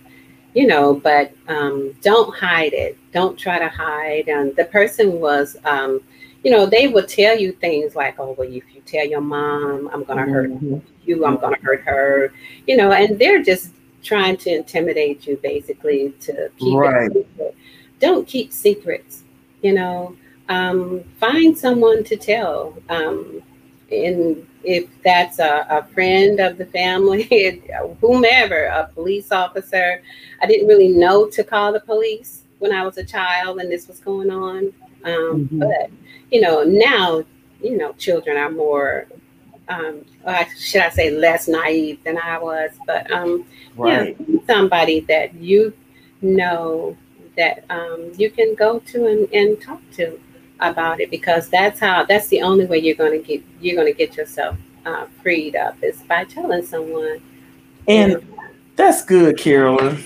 you 0.55 0.65
know, 0.65 0.95
but 0.95 1.31
um, 1.47 1.95
don't 2.01 2.35
hide 2.35 2.73
it. 2.73 2.97
Don't 3.13 3.37
try 3.37 3.59
to 3.59 3.69
hide. 3.69 4.29
And 4.29 4.55
the 4.55 4.65
person 4.65 5.19
was, 5.19 5.55
um, 5.63 6.01
you 6.43 6.51
know, 6.51 6.65
they 6.65 6.87
would 6.87 7.07
tell 7.07 7.37
you 7.37 7.51
things 7.51 7.95
like, 7.95 8.19
oh, 8.19 8.35
well, 8.37 8.47
if 8.47 8.63
you 8.73 8.81
tell 8.85 9.05
your 9.05 9.21
mom, 9.21 9.89
I'm 9.91 10.03
going 10.03 10.19
to 10.19 10.31
mm-hmm. 10.31 10.73
hurt 10.75 10.83
you, 11.03 11.25
I'm 11.25 11.37
going 11.37 11.55
to 11.55 11.61
hurt 11.61 11.81
her, 11.81 12.33
you 12.67 12.77
know, 12.77 12.91
and 12.91 13.19
they're 13.19 13.43
just 13.43 13.73
trying 14.03 14.37
to 14.37 14.55
intimidate 14.55 15.27
you 15.27 15.37
basically 15.37 16.13
to 16.21 16.49
keep 16.57 16.77
right. 16.77 17.11
it 17.11 17.27
secret. 17.27 17.55
Don't 17.99 18.27
keep 18.27 18.53
secrets, 18.53 19.23
you 19.61 19.73
know, 19.73 20.15
um, 20.47 21.03
find 21.19 21.57
someone 21.57 22.03
to 22.05 22.15
tell. 22.15 22.81
Um, 22.89 23.43
and 23.91 24.47
if 24.63 24.87
that's 25.03 25.39
a, 25.39 25.65
a 25.69 25.83
friend 25.93 26.39
of 26.39 26.57
the 26.57 26.65
family, 26.67 27.63
whomever, 28.01 28.65
a 28.65 28.89
police 28.93 29.31
officer, 29.31 30.01
I 30.41 30.45
didn't 30.45 30.67
really 30.67 30.89
know 30.89 31.29
to 31.31 31.43
call 31.43 31.73
the 31.73 31.79
police 31.81 32.43
when 32.59 32.71
I 32.71 32.85
was 32.85 32.97
a 32.97 33.03
child 33.03 33.59
and 33.59 33.71
this 33.71 33.87
was 33.87 33.99
going 33.99 34.29
on. 34.29 34.73
Um, 35.03 35.47
mm-hmm. 35.47 35.59
But 35.59 35.91
you 36.31 36.41
know, 36.41 36.63
now, 36.63 37.23
you 37.61 37.77
know, 37.77 37.93
children 37.93 38.37
are 38.37 38.51
more, 38.51 39.07
um, 39.67 40.05
should 40.57 40.81
I 40.81 40.89
say, 40.89 41.11
less 41.11 41.47
naive 41.47 42.03
than 42.03 42.17
I 42.17 42.37
was. 42.37 42.71
But 42.85 43.09
um, 43.11 43.45
right. 43.75 44.15
yeah, 44.19 44.39
somebody 44.47 45.01
that 45.01 45.33
you 45.35 45.73
know 46.21 46.95
that 47.37 47.63
um, 47.69 48.11
you 48.17 48.29
can 48.29 48.55
go 48.55 48.79
to 48.79 49.07
and, 49.07 49.33
and 49.33 49.61
talk 49.61 49.81
to 49.93 50.19
about 50.59 50.99
it 50.99 51.09
because 51.09 51.49
that's 51.49 51.79
how 51.79 52.03
that's 52.03 52.27
the 52.27 52.41
only 52.41 52.65
way 52.65 52.77
you're 52.77 52.95
going 52.95 53.13
to 53.13 53.25
get 53.25 53.41
you're 53.61 53.75
going 53.75 53.91
to 53.91 53.97
get 53.97 54.17
yourself 54.17 54.57
uh, 54.85 55.05
freed 55.21 55.55
up 55.55 55.81
is 55.81 56.01
by 56.03 56.25
telling 56.25 56.65
someone. 56.65 57.21
And 57.87 58.25
that's 58.75 59.03
good, 59.03 59.37
Carolyn. 59.37 60.03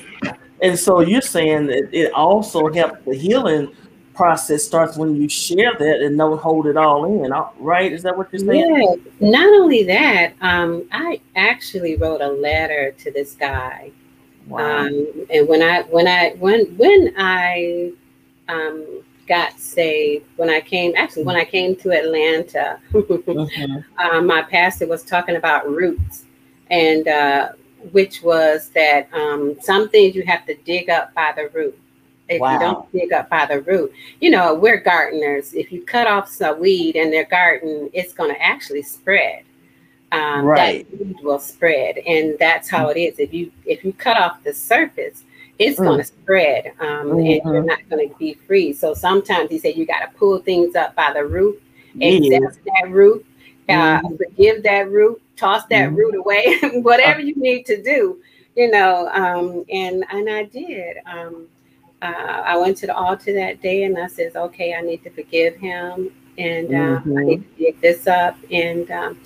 And 0.62 0.80
so 0.80 1.02
you're 1.02 1.22
saying 1.22 1.68
that 1.68 1.90
it 1.92 2.14
also 2.14 2.72
helped 2.72 3.06
the 3.06 3.16
healing 3.16 3.76
process 4.14 4.64
starts 4.64 4.98
when 4.98 5.16
you 5.16 5.28
share 5.28 5.74
that 5.78 6.02
and 6.02 6.18
don't 6.18 6.40
hold 6.40 6.68
it 6.68 6.78
all 6.78 7.06
in, 7.06 7.32
right? 7.60 7.92
Is 7.92 8.04
that 8.04 8.18
what 8.18 8.32
you're 8.32 8.40
saying? 8.40 9.00
Yeah. 9.20 9.30
Not 9.30 9.48
only 9.62 9.84
that, 9.84 10.34
um, 10.42 10.88
I 10.92 11.22
actually 11.36 11.96
wrote 11.98 12.22
a 12.22 12.28
letter 12.30 12.92
to 13.00 13.12
this 13.12 13.34
guy. 13.34 13.92
Wow. 14.48 14.86
Um, 14.86 15.26
and 15.30 15.48
when 15.48 15.62
I 15.62 15.84
when 15.84 16.08
I 16.08 16.32
when 16.40 16.66
when 16.78 17.14
I 17.18 17.92
um, 18.50 19.04
got 19.28 19.58
saved, 19.60 20.26
when 20.36 20.50
I 20.50 20.60
came 20.62 20.94
actually 20.98 21.24
when 21.24 21.36
I 21.36 21.46
came 21.46 21.76
to 21.78 21.92
Atlanta, 21.92 22.80
uh, 23.98 24.22
my 24.22 24.44
pastor 24.44 24.88
was 24.88 25.04
talking 25.04 25.38
about 25.38 25.70
roots, 25.70 26.26
and 26.70 27.08
uh, 27.08 27.50
which 27.92 28.22
was 28.22 28.70
that 28.70 29.14
um, 29.14 29.56
some 29.62 29.90
things 29.90 30.16
you 30.16 30.24
have 30.24 30.46
to 30.46 30.56
dig 30.56 30.90
up 30.90 31.14
by 31.14 31.34
the 31.36 31.50
root 31.54 31.78
if 32.34 32.42
wow. 32.42 32.54
you 32.54 32.60
don't 32.60 32.92
dig 32.92 33.14
up 33.14 33.30
by 33.30 33.46
the 33.46 33.62
root. 33.62 33.94
You 34.20 34.32
know, 34.32 34.56
we're 34.56 34.80
gardeners. 34.80 35.54
If 35.54 35.72
you 35.72 35.84
cut 35.84 36.08
off 36.08 36.30
some 36.30 36.60
weed 36.60 36.96
in 36.96 37.12
their 37.12 37.26
garden, 37.26 37.90
it's 37.94 38.14
going 38.14 38.34
to 38.34 38.42
actually 38.42 38.84
spread. 38.84 39.44
Um, 40.12 40.46
right. 40.46 40.90
That 40.92 41.00
weed 41.00 41.18
will 41.24 41.40
spread, 41.40 41.98
and 41.98 42.38
that's 42.40 42.70
how 42.70 42.90
it 42.90 43.00
is. 43.00 43.18
If 43.18 43.34
you 43.34 43.52
if 43.66 43.84
you 43.84 43.94
cut 43.94 44.18
off 44.18 44.44
the 44.44 44.54
surface, 44.54 45.24
it's 45.58 45.80
mm. 45.80 45.86
going 45.86 45.98
to 46.00 46.04
spread, 46.04 46.68
um, 46.80 46.88
mm-hmm. 46.88 47.18
and 47.18 47.28
you're 47.28 47.42
mm-hmm. 47.42 47.66
not 47.66 47.90
going 47.90 48.10
to 48.10 48.16
be 48.16 48.34
free. 48.34 48.74
So 48.74 48.94
sometimes 48.94 49.50
he 49.50 49.60
said 49.60 49.76
you 49.76 49.86
got 49.86 50.00
to 50.00 50.18
pull 50.18 50.40
things 50.40 50.76
up 50.76 50.96
by 50.96 51.14
the 51.14 51.26
root, 51.26 51.62
accept 52.00 52.60
that 52.66 52.90
root, 52.90 53.26
uh, 53.70 53.74
mm-hmm. 53.74 54.16
forgive 54.16 54.64
that 54.64 54.92
root, 54.92 55.22
toss 55.36 55.66
that 55.68 55.90
mm-hmm. 55.90 55.96
root 55.96 56.16
away, 56.16 56.60
whatever 56.82 57.22
you 57.22 57.36
need 57.36 57.66
to 57.66 57.82
do. 57.82 58.20
You 58.56 58.70
know, 58.70 59.10
um, 59.10 59.66
and 59.72 60.06
and 60.12 60.30
I 60.30 60.44
did. 60.44 60.98
Um, 61.06 61.48
uh, 62.04 62.44
I 62.46 62.58
went 62.58 62.78
to 62.78 62.88
the 62.88 62.96
altar 62.96 63.34
that 63.34 63.62
day 63.62 63.84
and 63.84 63.98
I 63.98 64.08
says, 64.08 64.36
okay, 64.36 64.76
I 64.76 64.82
need 64.82 65.04
to 65.04 65.10
forgive 65.10 65.56
him 65.56 66.12
and 66.38 66.68
uh, 66.68 67.00
mm-hmm. 67.00 67.18
I 67.18 67.24
need 67.24 67.44
to 67.44 67.50
pick 67.58 67.82
this 67.82 68.08
up 68.08 68.38
and 68.52 68.90
um, 68.92 69.20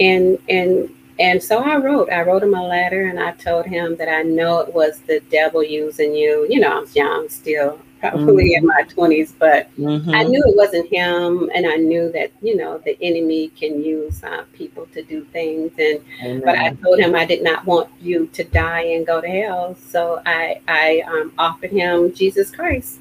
and 0.00 0.38
and 0.48 0.88
and 1.18 1.42
so 1.42 1.58
I 1.58 1.76
wrote. 1.76 2.10
I 2.10 2.22
wrote 2.22 2.42
him 2.42 2.54
a 2.54 2.66
letter 2.66 3.06
and 3.06 3.20
I 3.20 3.32
told 3.32 3.66
him 3.66 3.96
that 3.96 4.08
I 4.08 4.22
know 4.22 4.60
it 4.60 4.72
was 4.72 5.00
the 5.00 5.20
devil 5.30 5.62
using 5.62 6.14
you. 6.14 6.46
You 6.48 6.60
know, 6.60 6.78
I'm 6.78 6.86
young 6.94 7.28
still 7.28 7.78
probably 8.02 8.50
mm-hmm. 8.50 8.64
in 8.64 8.66
my 8.66 8.82
20s, 8.82 9.32
but 9.38 9.74
mm-hmm. 9.76 10.10
I 10.10 10.24
knew 10.24 10.42
it 10.44 10.56
wasn't 10.56 10.88
him. 10.88 11.48
And 11.54 11.66
I 11.66 11.76
knew 11.76 12.10
that, 12.12 12.32
you 12.42 12.56
know, 12.56 12.78
the 12.78 12.98
enemy 13.00 13.48
can 13.48 13.82
use 13.82 14.22
uh, 14.24 14.44
people 14.52 14.86
to 14.86 15.02
do 15.02 15.24
things. 15.26 15.70
And, 15.78 16.00
Amen. 16.20 16.42
but 16.44 16.58
I 16.58 16.74
told 16.74 16.98
him 16.98 17.14
I 17.14 17.24
did 17.24 17.44
not 17.44 17.64
want 17.64 17.88
you 18.00 18.26
to 18.26 18.42
die 18.42 18.82
and 18.82 19.06
go 19.06 19.20
to 19.20 19.28
hell. 19.28 19.76
So 19.76 20.20
I, 20.26 20.60
I 20.66 21.04
um, 21.06 21.32
offered 21.38 21.70
him 21.70 22.12
Jesus 22.12 22.50
Christ. 22.50 22.98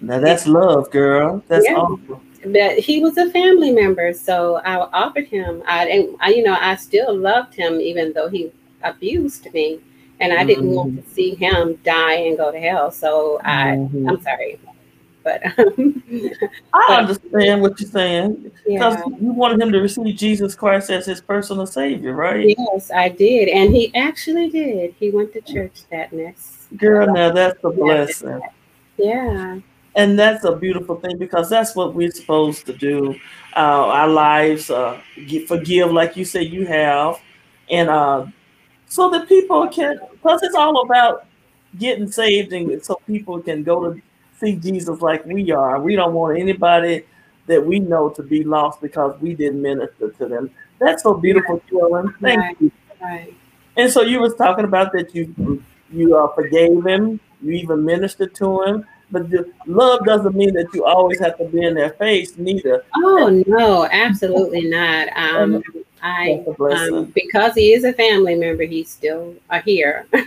Now 0.00 0.18
that's 0.18 0.46
love, 0.46 0.90
girl. 0.90 1.44
That's 1.46 1.66
yeah. 1.68 1.76
awesome. 1.76 2.20
But 2.46 2.78
he 2.78 3.02
was 3.02 3.18
a 3.18 3.30
family 3.30 3.70
member, 3.70 4.14
so 4.14 4.56
I 4.64 4.78
offered 4.78 5.26
him. 5.26 5.62
I 5.68 5.86
and 5.88 6.16
I, 6.20 6.30
you 6.30 6.42
know, 6.42 6.56
I 6.58 6.74
still 6.76 7.14
loved 7.14 7.54
him 7.54 7.74
even 7.82 8.14
though 8.14 8.30
he 8.30 8.50
abused 8.82 9.52
me 9.52 9.78
and 10.20 10.32
I 10.32 10.44
didn't 10.44 10.70
want 10.70 10.94
Mhm. 10.94 11.04
to 11.04 11.10
see 11.10 11.34
him 11.34 11.78
die 11.84 12.14
and 12.14 12.36
go 12.36 12.52
to 12.52 12.58
hell. 12.58 12.90
So 12.90 13.40
I, 13.44 13.76
Mhm. 13.76 14.08
I'm 14.08 14.20
sorry, 14.22 14.58
but 15.24 15.42
um, 15.58 16.02
I 16.72 16.96
understand 16.96 17.62
what 17.62 17.78
you're 17.80 17.88
saying 17.90 18.50
because 18.66 18.96
yeah. 18.96 19.16
you 19.20 19.32
wanted 19.32 19.60
him 19.60 19.72
to 19.72 19.80
receive 19.80 20.16
Jesus 20.16 20.54
Christ 20.54 20.90
as 20.90 21.06
his 21.06 21.20
personal 21.20 21.66
savior, 21.66 22.14
right? 22.14 22.54
Yes, 22.56 22.90
I 22.90 23.08
did, 23.08 23.48
and 23.48 23.74
he 23.74 23.92
actually 23.94 24.48
did. 24.48 24.94
He 24.98 25.10
went 25.10 25.32
to 25.34 25.40
church 25.40 25.82
that 25.90 26.12
next. 26.12 26.68
Girl, 26.76 27.12
now 27.12 27.32
that's 27.32 27.58
a 27.64 27.70
blessing. 27.70 28.40
Yeah, 28.96 29.58
And 29.96 30.18
that's 30.18 30.44
a 30.44 30.54
beautiful 30.54 30.96
thing 30.96 31.16
because 31.18 31.50
that's 31.50 31.74
what 31.74 31.94
we're 31.94 32.12
supposed 32.12 32.64
to 32.66 32.72
do. 32.72 33.14
Uh, 33.56 33.86
our 33.98 34.08
lives, 34.08 34.70
uh, 34.70 35.00
forgive 35.48 35.90
like 35.90 36.16
you 36.16 36.24
say 36.24 36.42
you 36.42 36.64
have, 36.66 37.20
and 37.70 37.88
uh, 37.90 38.26
so 38.90 39.08
that 39.10 39.28
people 39.28 39.66
can, 39.68 39.98
plus 40.20 40.42
it's 40.42 40.54
all 40.56 40.82
about 40.82 41.26
getting 41.78 42.10
saved, 42.10 42.52
and 42.52 42.84
so 42.84 43.00
people 43.06 43.40
can 43.40 43.62
go 43.62 43.92
to 43.92 44.02
see 44.38 44.56
Jesus 44.56 45.00
like 45.00 45.24
we 45.24 45.50
are. 45.52 45.80
We 45.80 45.94
don't 45.96 46.12
want 46.12 46.38
anybody 46.38 47.04
that 47.46 47.64
we 47.64 47.78
know 47.78 48.10
to 48.10 48.22
be 48.22 48.42
lost 48.44 48.80
because 48.80 49.18
we 49.20 49.34
didn't 49.34 49.62
minister 49.62 50.10
to 50.10 50.26
them. 50.26 50.50
That's 50.80 51.02
so 51.04 51.14
beautiful, 51.14 51.62
Carolyn. 51.70 52.12
Thank 52.20 52.40
Right. 52.40 52.56
you. 52.60 52.72
right. 53.00 53.34
And 53.76 53.90
so 53.90 54.02
you 54.02 54.20
was 54.20 54.34
talking 54.34 54.64
about 54.64 54.92
that 54.92 55.14
you 55.14 55.62
you 55.92 56.16
uh, 56.16 56.28
forgave 56.34 56.84
him, 56.84 57.20
you 57.42 57.52
even 57.52 57.84
ministered 57.84 58.34
to 58.36 58.62
him, 58.62 58.86
but 59.10 59.30
the 59.30 59.50
love 59.66 60.04
doesn't 60.04 60.34
mean 60.34 60.52
that 60.54 60.68
you 60.74 60.84
always 60.84 61.18
have 61.20 61.36
to 61.38 61.44
be 61.44 61.62
in 61.64 61.74
their 61.74 61.90
face, 61.90 62.36
neither. 62.36 62.84
Oh 62.96 63.42
no, 63.46 63.88
absolutely 63.90 64.68
not. 64.68 65.08
Um, 65.16 65.62
I 66.02 66.42
That's 66.46 66.48
a 66.48 66.52
blessing. 66.52 66.94
um, 66.96 67.04
because 67.06 67.54
he 67.54 67.72
is 67.72 67.84
a 67.84 67.92
family 67.92 68.34
member, 68.34 68.64
he's 68.64 68.90
still 68.90 69.34
uh, 69.50 69.60
here. 69.60 70.06
right? 70.12 70.24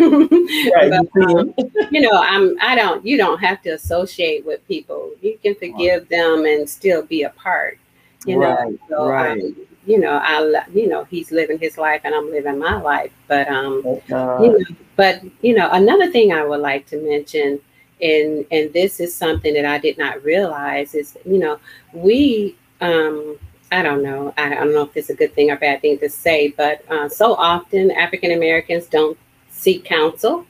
But, 0.90 1.08
you 1.16 1.28
um, 1.28 1.54
you 1.92 2.02
know, 2.02 2.12
I'm. 2.14 2.56
I 2.62 2.76
don't. 2.76 3.06
You 3.06 3.18
don't 3.18 3.40
have 3.40 3.62
to 3.64 3.70
associate 3.70 4.46
with 4.46 4.66
people. 4.68 5.12
You 5.22 5.38
can 5.42 5.56
forgive 5.56 6.10
them 6.10 6.46
and 6.46 6.70
still 6.70 7.04
be 7.04 7.24
a 7.24 7.30
part. 7.32 7.80
You 8.26 8.40
know. 8.40 8.56
Right, 8.56 8.80
So, 8.90 9.08
right. 9.08 9.42
Um, 9.42 9.56
you 9.86 10.00
know, 10.00 10.14
I. 10.24 10.64
You 10.74 10.88
know, 10.88 11.06
he's 11.06 11.32
living 11.32 11.60
his 11.60 11.78
life 11.78 12.02
and 12.04 12.14
I'm 12.14 12.30
living 12.30 12.60
my 12.60 12.80
life. 12.80 13.12
But 13.28 13.48
um, 13.48 13.84
uh, 14.12 14.42
you 14.42 14.58
know, 14.60 14.66
but 14.96 15.22
you 15.42 15.56
know, 15.56 15.70
another 15.72 16.12
thing 16.12 16.34
I 16.34 16.44
would 16.46 16.62
like 16.62 16.86
to 16.88 16.98
mention, 17.02 17.60
and 18.02 18.46
and 18.52 18.72
this 18.74 19.00
is 19.00 19.16
something 19.16 19.54
that 19.56 19.66
I 19.66 19.78
did 19.80 19.98
not 19.98 20.24
realize 20.24 20.94
is, 20.96 21.18
you 21.26 21.40
know, 21.40 21.60
we. 21.94 22.56
Um, 22.82 23.40
I 23.74 23.82
don't 23.82 24.04
know. 24.04 24.34
I 24.38 24.50
don't 24.54 24.74
know 24.74 24.84
if 24.84 24.96
it's 24.96 25.10
a 25.10 25.16
good 25.16 25.34
thing 25.34 25.52
or 25.52 25.58
bad 25.58 25.82
thing 25.82 25.98
to 26.00 26.10
say, 26.10 26.50
but 26.56 26.84
uh, 26.90 27.10
so 27.10 27.34
often 27.34 27.92
African 27.92 28.32
Americans 28.32 28.86
don't 28.88 29.18
seek 29.50 29.84
counsel 29.84 30.46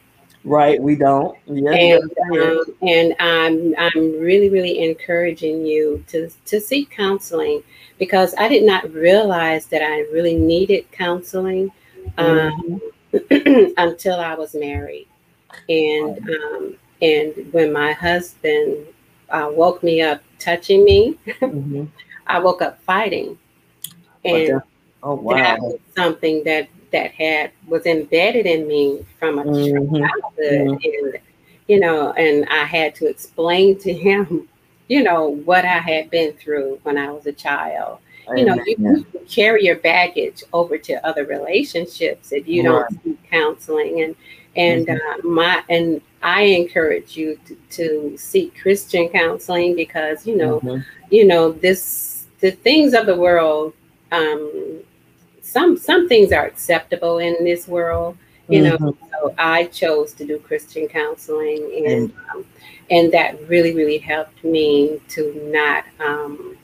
right, 0.45 0.81
we 0.81 0.95
don't. 0.95 1.37
Yeah, 1.47 1.71
and 1.71 2.11
um, 2.41 2.65
and 2.81 3.15
I'm 3.19 3.75
I'm 3.77 4.19
really 4.19 4.49
really 4.49 4.79
encouraging 4.83 5.65
you 5.65 6.03
to 6.07 6.29
to 6.45 6.59
seek 6.59 6.89
counseling 6.91 7.63
because 7.97 8.35
I 8.37 8.47
did 8.47 8.63
not 8.63 8.91
realize 8.91 9.67
that 9.67 9.81
I 9.81 10.01
really 10.11 10.35
needed 10.35 10.91
counseling 10.91 11.71
um, 12.17 12.81
Mhm. 13.13 13.73
until 13.77 14.19
I 14.19 14.33
was 14.35 14.55
married, 14.55 15.07
and 15.69 16.29
um, 16.29 16.75
and 17.01 17.53
when 17.53 17.71
my 17.71 17.93
husband 17.93 18.85
uh, 19.29 19.49
woke 19.51 19.83
me 19.83 20.01
up 20.01 20.21
touching 20.39 20.83
me, 20.83 21.17
Mhm. 21.41 21.87
I 22.27 22.39
woke 22.39 22.61
up 22.61 22.81
fighting, 22.83 23.37
and 24.25 24.47
that- 24.47 24.63
oh 25.03 25.17
that 25.29 25.59
was 25.59 25.79
something 25.95 26.43
that 26.45 26.67
that 26.91 27.11
had 27.11 27.51
was 27.67 27.85
embedded 27.85 28.45
in 28.45 28.67
me 28.67 29.03
from 29.19 29.39
a 29.39 29.43
Mhm. 29.43 29.99
childhood. 29.99 30.79
And 30.83 31.19
you 31.67 31.79
know 31.79 32.11
and 32.13 32.45
i 32.49 32.65
had 32.65 32.93
to 32.95 33.07
explain 33.07 33.77
to 33.79 33.91
him 33.93 34.47
you 34.89 35.01
know 35.01 35.29
what 35.45 35.63
i 35.63 35.77
had 35.79 36.09
been 36.09 36.33
through 36.33 36.77
when 36.83 36.97
i 36.97 37.09
was 37.09 37.25
a 37.25 37.31
child. 37.31 37.99
You 38.35 38.45
know 38.45 38.55
you, 38.65 38.75
you 38.77 39.05
carry 39.29 39.65
your 39.65 39.77
baggage 39.77 40.43
over 40.53 40.77
to 40.77 41.05
other 41.05 41.25
relationships 41.25 42.31
if 42.31 42.47
you 42.47 42.63
don't 42.63 42.87
seek 43.03 43.17
counseling. 43.29 44.01
And 44.01 44.15
and 44.55 44.87
Mhm. 44.87 44.99
uh, 44.99 45.27
my 45.27 45.63
and 45.69 45.99
i 46.21 46.41
encourage 46.43 47.17
you 47.17 47.37
to, 47.47 47.55
to 47.71 48.17
seek 48.17 48.53
christian 48.61 49.09
counseling 49.09 49.75
because 49.75 50.27
you 50.27 50.35
know 50.37 50.59
Mhm. 50.59 50.85
you 51.09 51.25
know 51.25 51.51
this 51.51 52.12
the 52.43 52.51
things 52.51 52.93
of 52.93 53.05
the 53.05 53.15
world 53.15 53.73
um 54.11 54.81
some 55.41 55.77
some 55.77 56.07
things 56.11 56.31
are 56.37 56.45
acceptable 56.45 57.15
in 57.19 57.35
this 57.49 57.67
world 57.67 58.17
you 58.49 58.61
know 58.61 58.77
Mhm. 58.77 58.97
so 59.11 59.33
i 59.37 59.59
chose 59.81 60.11
to 60.17 60.23
do 60.25 60.37
christian 60.39 60.85
counseling 60.99 61.61
and 61.87 62.13
um, 62.29 62.45
and 62.91 63.05
that 63.13 63.31
really 63.47 63.73
really 63.73 63.97
helped 63.97 64.43
me 64.43 64.99
to 65.15 65.21
not 65.59 65.83
um 66.09 66.57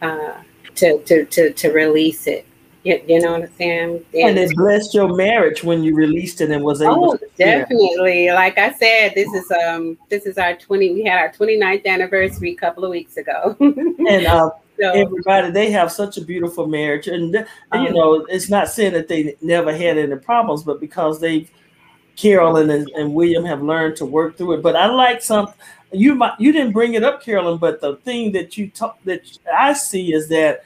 uh 0.00 0.36
to 0.74 0.98
to 1.08 1.24
to, 1.34 1.52
to 1.52 1.66
release 1.82 2.26
it 2.26 2.44
you, 2.84 2.94
you 3.06 3.18
know 3.20 3.32
what 3.32 3.42
i'm 3.42 3.54
saying 3.58 4.04
And 4.14 4.38
it 4.38 4.50
blessed 4.56 4.94
your 4.94 5.14
marriage 5.14 5.60
when 5.68 5.84
you 5.84 5.94
released 5.94 6.40
it 6.40 6.50
and 6.50 6.62
was 6.64 6.80
able 6.80 7.10
Oh, 7.12 7.16
to 7.16 7.26
definitely. 7.36 8.30
Like 8.30 8.56
I 8.58 8.70
said, 8.82 9.12
this 9.14 9.30
is 9.40 9.46
um 9.62 9.98
this 10.08 10.24
is 10.30 10.38
our 10.38 10.54
20 10.56 10.94
we 10.94 11.02
had 11.10 11.18
our 11.18 11.30
29th 11.38 11.84
anniversary 11.84 12.52
a 12.52 12.60
couple 12.64 12.84
of 12.86 12.90
weeks 12.90 13.16
ago. 13.22 13.38
And 14.14 14.26
uh, 14.26 14.50
so 14.80 14.90
everybody 14.92 15.50
they 15.50 15.70
have 15.70 15.90
such 15.92 16.16
a 16.16 16.20
beautiful 16.20 16.66
marriage 16.66 17.08
and 17.08 17.32
th- 17.32 17.46
you 17.74 17.88
Um, 17.88 17.94
know 17.94 18.14
it's 18.28 18.48
not 18.48 18.68
saying 18.68 18.92
that 18.94 19.08
they 19.08 19.36
never 19.40 19.74
had 19.76 19.98
any 19.98 20.16
problems 20.16 20.62
but 20.62 20.80
because 20.80 21.20
they 21.20 21.48
carolyn 22.16 22.70
and, 22.70 22.88
and 22.90 23.14
william 23.14 23.44
have 23.44 23.62
learned 23.62 23.96
to 23.96 24.06
work 24.06 24.36
through 24.36 24.54
it 24.54 24.62
but 24.62 24.76
i 24.76 24.86
like 24.86 25.22
some 25.22 25.52
you 25.92 26.14
might 26.14 26.38
you 26.38 26.52
didn't 26.52 26.72
bring 26.72 26.94
it 26.94 27.04
up 27.04 27.22
carolyn 27.22 27.58
but 27.58 27.80
the 27.80 27.96
thing 27.96 28.32
that 28.32 28.56
you 28.56 28.68
talk 28.70 28.98
that 29.04 29.20
i 29.54 29.72
see 29.72 30.12
is 30.12 30.28
that 30.28 30.62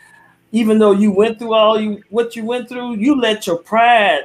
even 0.52 0.78
though 0.78 0.92
you 0.92 1.10
went 1.12 1.38
through 1.38 1.54
all 1.54 1.80
you 1.80 2.02
what 2.10 2.36
you 2.36 2.44
went 2.44 2.68
through 2.68 2.94
you 2.96 3.20
let 3.20 3.46
your 3.46 3.56
pride 3.56 4.24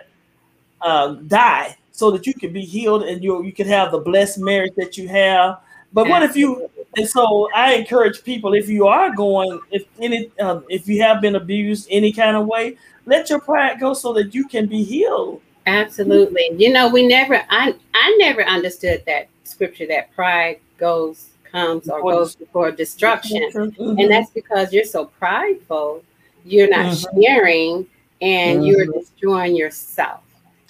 uh, 0.82 1.14
die 1.28 1.76
so 1.92 2.12
that 2.12 2.28
you 2.28 2.34
could 2.34 2.54
be 2.54 2.64
healed 2.64 3.04
and 3.04 3.24
you 3.24 3.44
you 3.44 3.54
can 3.54 3.68
have 3.68 3.92
the 3.92 4.00
blessed 4.00 4.40
marriage 4.40 4.74
that 4.76 4.98
you 4.98 5.08
have. 5.08 5.60
But 5.94 6.10
what 6.10 6.24
if 6.24 6.36
you 6.36 6.70
and 6.96 7.08
so 7.08 7.50
I 7.54 7.74
encourage 7.74 8.24
people 8.24 8.54
if 8.54 8.70
you 8.70 8.88
are 8.88 9.14
going, 9.16 9.60
if 9.72 9.86
any, 10.00 10.32
um, 10.40 10.64
if 10.70 10.88
you 10.88 11.02
have 11.02 11.22
been 11.22 11.36
abused 11.36 11.88
any 11.92 12.12
kind 12.12 12.36
of 12.38 12.48
way, 12.48 12.78
let 13.06 13.30
your 13.30 13.40
pride 13.40 13.80
go 13.80 13.94
so 13.94 14.14
that 14.14 14.34
you 14.34 14.48
can 14.48 14.66
be 14.68 14.84
healed. 14.84 15.42
Absolutely. 15.68 16.52
You 16.58 16.72
know, 16.72 16.90
we 16.90 17.08
never 17.08 17.42
I 17.50 17.74
I 17.94 18.16
never 18.20 18.44
understood 18.44 19.04
that 19.08 19.28
scripture 19.44 19.88
that 19.88 20.14
pride 20.16 20.60
goes 20.78 21.30
comes 21.52 21.90
or 21.90 22.02
goes 22.02 22.36
before 22.36 22.72
destruction. 22.72 23.50
Mhm. 23.54 24.00
And 24.00 24.12
that's 24.12 24.32
because 24.32 24.74
you're 24.74 24.84
so 24.84 25.06
prideful, 25.06 26.04
you're 26.44 26.70
not 26.70 26.86
Mhm. 26.86 27.24
sharing 27.24 27.88
and 28.22 28.66
you're 28.66 28.86
Mhm. 28.86 28.94
destroying 28.94 29.56
yourself. 29.56 30.22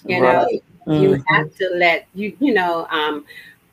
You 0.04 0.20
Right. 0.20 0.62
know, 0.86 0.94
you 0.94 1.10
Mhm. 1.10 1.24
have 1.26 1.54
to 1.56 1.70
let 1.74 2.06
you 2.14 2.36
you 2.40 2.54
know 2.54 2.86
um 2.90 3.24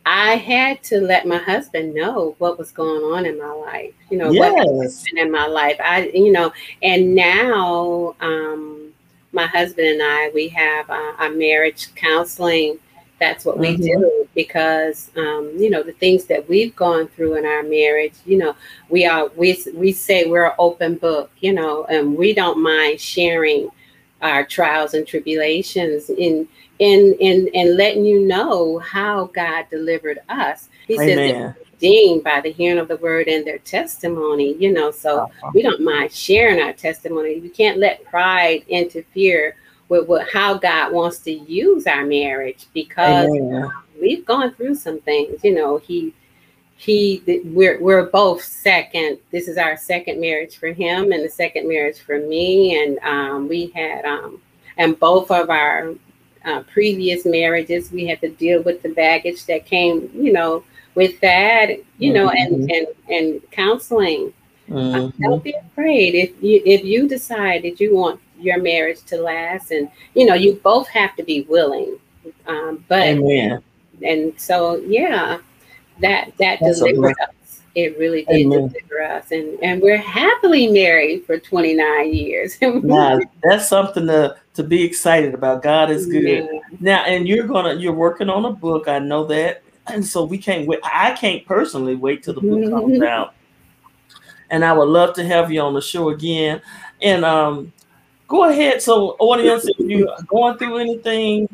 i 0.05 0.35
had 0.35 0.81
to 0.83 0.99
let 0.99 1.25
my 1.27 1.37
husband 1.37 1.93
know 1.93 2.35
what 2.39 2.57
was 2.57 2.71
going 2.71 3.01
on 3.03 3.25
in 3.25 3.37
my 3.39 3.51
life 3.51 3.93
you 4.09 4.17
know 4.17 4.31
what 4.33 4.53
was 4.53 5.05
in 5.15 5.31
my 5.31 5.45
life. 5.47 5.77
I 5.79 6.11
you 6.13 6.31
know 6.31 6.51
and 6.81 7.15
now 7.15 8.15
um 8.19 8.91
my 9.31 9.45
husband 9.47 9.87
and 9.87 10.01
i 10.03 10.31
we 10.33 10.47
have 10.49 10.89
uh, 10.89 11.13
a 11.19 11.29
marriage 11.31 11.93
counseling. 11.95 12.79
That's 13.19 13.45
what 13.45 13.57
we 13.57 13.77
Mhm. 13.77 13.83
do 13.83 14.27
because 14.35 15.09
um 15.15 15.51
you 15.57 15.69
know 15.69 15.83
the 15.83 15.93
things 15.93 16.25
that 16.25 16.47
we've 16.49 16.75
gone 16.75 17.07
through 17.07 17.35
in 17.35 17.45
our 17.45 17.63
marriage 17.63 18.13
you 18.25 18.37
know 18.37 18.55
we 18.89 19.05
are 19.05 19.27
we 19.37 19.57
we 19.73 19.91
say 19.93 20.25
we're 20.25 20.47
an 20.47 20.53
open 20.59 20.95
book 20.95 21.31
you 21.39 21.53
know 21.53 21.85
and 21.85 22.17
we 22.17 22.33
don't 22.33 22.61
mind 22.61 22.99
sharing 22.99 23.69
our 24.23 24.43
trials 24.45 24.93
and 24.95 25.05
tribulations 25.05 26.09
in 26.09 26.47
in 26.79 27.15
in 27.19 27.47
in 27.49 27.77
letting 27.77 28.05
you 28.05 28.25
know 28.25 28.79
how 28.79 29.25
God 29.25 29.65
delivered 29.69 30.19
us. 30.29 30.69
He 30.87 30.97
says 30.97 31.17
they're 31.17 31.55
redeemed 31.73 32.23
by 32.23 32.41
the 32.41 32.51
hearing 32.51 32.79
of 32.79 32.87
the 32.87 32.97
word 32.97 33.27
and 33.27 33.45
their 33.45 33.59
testimony, 33.59 34.55
you 34.55 34.71
know. 34.73 34.89
So 34.91 35.19
Uh-huh. 35.21 35.51
we 35.53 35.61
don't 35.61 35.81
mind 35.81 36.11
sharing 36.11 36.59
our 36.61 36.73
testimony. 36.73 37.39
We 37.39 37.49
can't 37.49 37.77
let 37.77 38.03
pride 38.05 38.63
interfere 38.67 39.55
with 39.89 40.07
what 40.07 40.27
how 40.31 40.55
God 40.57 40.93
wants 40.93 41.19
to 41.19 41.31
use 41.31 41.85
our 41.87 42.05
marriage 42.05 42.65
because 42.73 43.29
Amen. 43.29 43.71
we've 44.01 44.25
gone 44.25 44.53
through 44.55 44.75
some 44.75 44.99
things. 45.01 45.43
You 45.43 45.53
know, 45.55 45.77
he 45.77 46.13
he 46.83 47.21
we're 47.45 47.79
we're 47.81 48.05
both 48.07 48.41
second. 48.43 49.17
This 49.31 49.47
is 49.47 49.57
our 49.57 49.77
second 49.77 50.19
marriage 50.19 50.57
for 50.57 50.71
him 50.73 51.11
and 51.13 51.23
the 51.23 51.29
second 51.29 51.67
marriage 51.67 51.99
for 51.99 52.19
me. 52.19 52.81
And 52.83 52.99
um, 52.99 53.47
we 53.47 53.67
had 53.67 54.03
um 54.05 54.41
and 54.77 54.99
both 54.99 55.31
of 55.31 55.49
our 55.49 55.93
uh, 56.45 56.61
previous 56.63 57.25
marriages, 57.25 57.91
we 57.91 58.05
had 58.05 58.19
to 58.21 58.29
deal 58.29 58.61
with 58.63 58.81
the 58.81 58.89
baggage 58.89 59.45
that 59.45 59.65
came, 59.65 60.09
you 60.13 60.33
know, 60.33 60.63
with 60.95 61.19
that, 61.21 61.69
you 61.99 62.11
know, 62.13 62.29
and 62.29 62.69
and 62.69 62.87
and 63.09 63.41
counseling. 63.51 64.33
Uh, 64.69 64.75
Mhm. 64.75 65.13
Don't 65.21 65.43
be 65.43 65.53
afraid 65.53 66.15
if 66.15 66.31
you 66.41 66.61
if 66.65 66.83
you 66.83 67.07
decide 67.07 67.63
that 67.63 67.79
you 67.79 67.95
want 67.95 68.19
your 68.39 68.61
marriage 68.61 69.01
to 69.05 69.17
last, 69.17 69.71
and 69.71 69.89
you 70.15 70.25
know, 70.25 70.33
you 70.35 70.55
both 70.63 70.87
have 70.89 71.15
to 71.15 71.23
be 71.23 71.41
willing 71.43 71.97
Um, 72.47 72.83
but 72.87 73.03
Amen. 73.07 73.61
and 74.01 74.33
so 74.37 74.77
yeah, 74.87 75.39
that 75.99 76.31
that 76.39 76.59
delivered 76.59 77.15
us. 77.21 77.61
It 77.75 77.97
really 77.97 78.23
did 78.25 78.45
Amen. 78.45 78.67
deliver 78.67 79.01
us, 79.03 79.31
and 79.31 79.57
and 79.63 79.81
we're 79.81 79.97
happily 79.97 80.67
married 80.67 81.25
for 81.25 81.39
29 81.39 82.13
years. 82.13 82.57
Now 82.61 83.19
that's 83.41 83.67
something 83.67 84.05
to 84.07 84.35
to 84.53 84.63
be 84.63 84.83
excited 84.83 85.33
about. 85.33 85.63
God 85.63 85.89
is 85.89 86.05
good. 86.05 86.47
Yeah. 86.51 86.59
Now, 86.79 87.03
and 87.05 87.27
you're 87.27 87.47
gonna 87.47 87.73
you're 87.73 87.93
working 87.93 88.29
on 88.29 88.45
a 88.45 88.51
book. 88.51 88.87
I 88.87 88.99
know 88.99 89.25
that, 89.25 89.63
and 89.87 90.05
so 90.05 90.23
we 90.23 90.37
can't 90.37 90.67
wait. 90.67 90.79
I 90.83 91.11
can't 91.11 91.45
personally 91.45 91.95
wait 91.95 92.23
till 92.23 92.35
the 92.35 92.41
book 92.41 92.69
comes 92.69 93.01
out. 93.01 93.33
And 94.49 94.63
I 94.63 94.71
would 94.73 94.89
love 94.89 95.15
to 95.15 95.23
have 95.23 95.51
you 95.51 95.61
on 95.61 95.73
the 95.73 95.81
show 95.81 96.09
again. 96.09 96.61
And 97.01 97.25
um, 97.25 97.73
go 98.27 98.49
ahead. 98.49 98.81
So, 98.83 99.15
audience, 99.19 99.65
if 99.65 99.79
you're 99.79 100.15
going 100.27 100.57
through 100.59 100.77
anything, 100.77 101.49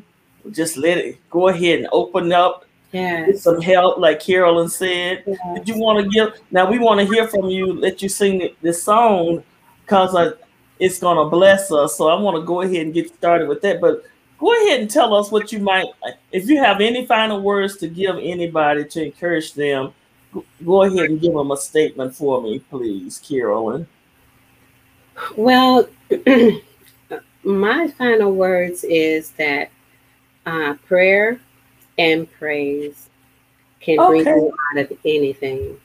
just 0.52 0.76
let 0.76 0.98
it 0.98 1.30
go 1.30 1.48
ahead 1.48 1.80
and 1.80 1.88
open 1.92 2.34
up. 2.34 2.66
Yes. 2.92 3.26
Get 3.28 3.40
some 3.40 3.62
help, 3.62 4.00
like 4.00 4.20
Carolyn 4.20 4.68
said. 4.70 5.24
yes. 5.28 5.38
Did 5.56 5.68
you 5.70 5.78
want 5.80 6.04
to 6.04 6.10
give? 6.10 6.34
Now 6.52 6.70
we 6.70 6.80
want 6.80 7.00
to 7.00 7.06
hear 7.06 7.28
from 7.28 7.46
you. 7.50 7.74
Let 7.74 8.02
you 8.02 8.10
sing 8.10 8.50
this 8.62 8.82
song 8.82 9.44
because 9.86 10.34
it's 10.80 11.00
gonna 11.00 11.30
bless 11.30 11.72
us. 11.72 11.98
So 11.98 12.08
I 12.08 12.20
want 12.20 12.38
to 12.38 12.42
go 12.42 12.62
ahead 12.62 12.78
and 12.86 12.94
get 12.94 13.14
started 13.16 13.48
with 13.48 13.62
that. 13.62 13.80
But 13.80 14.04
go 14.40 14.54
ahead 14.54 14.80
and 14.80 14.90
tell 14.90 15.14
us 15.14 15.30
what 15.32 15.52
you 15.52 15.60
might, 15.60 15.86
if 16.32 16.48
you 16.50 16.58
have 16.64 16.82
any 16.82 17.06
final 17.06 17.42
words 17.42 17.78
to 17.78 17.88
give 17.88 18.16
anybody 18.18 18.86
to 18.86 19.06
encourage 19.06 19.54
them. 19.54 19.94
go- 20.34 20.46
Go 20.66 20.84
ahead 20.84 21.10
and 21.12 21.22
give 21.22 21.34
them 21.34 21.52
a 21.52 21.58
statement 21.58 22.16
for 22.16 22.42
me, 22.42 22.60
please, 22.60 23.20
Carolyn. 23.20 23.88
Well, 25.36 25.88
my 27.44 27.88
final 27.90 28.32
words 28.34 28.84
is 28.84 29.32
that 29.32 29.70
uh, 30.46 30.76
prayer 30.88 31.40
and 32.00 32.32
praise 32.32 33.10
can 33.80 33.98
bring 33.98 34.26
you 34.26 34.56
out 34.72 34.78
of 34.80 34.98
anything. 35.06 35.80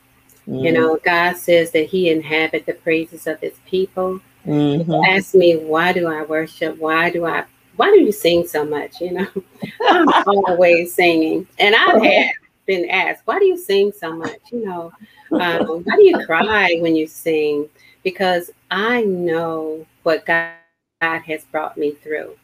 You 0.47 0.71
know, 0.71 0.99
God 1.03 1.37
says 1.37 1.71
that 1.71 1.85
He 1.87 2.09
inhabit 2.09 2.65
the 2.65 2.73
praises 2.73 3.27
of 3.27 3.39
His 3.41 3.53
people. 3.65 4.19
Mhm. 4.45 5.07
Ask 5.07 5.33
me, 5.35 5.57
why 5.57 5.91
do 5.91 6.07
I 6.07 6.23
worship? 6.23 6.77
Why 6.77 7.09
do 7.09 7.25
I? 7.25 7.45
Why 7.75 7.91
do 7.91 7.99
you 7.99 8.11
sing 8.11 8.47
so 8.47 8.63
much? 8.63 9.01
You 9.01 9.11
know, 9.11 9.27
I'm 9.89 10.07
always 10.47 10.93
singing, 10.93 11.47
and 11.59 11.75
I 11.75 11.97
have 12.05 12.31
been 12.65 12.89
asked, 12.89 13.23
why 13.25 13.39
do 13.39 13.45
you 13.45 13.57
sing 13.57 13.91
so 13.91 14.15
much? 14.15 14.39
You 14.51 14.65
know, 14.65 14.93
um, 15.31 15.83
why 15.83 15.95
do 15.95 16.03
you 16.03 16.25
cry 16.25 16.77
when 16.79 16.95
you 16.95 17.07
sing? 17.07 17.69
Because 18.03 18.51
I 18.71 19.03
know 19.03 19.85
what 20.03 20.25
God, 20.25 20.53
God 21.01 21.21
has 21.21 21.43
brought 21.45 21.77
me 21.77 21.91
through. 21.91 22.35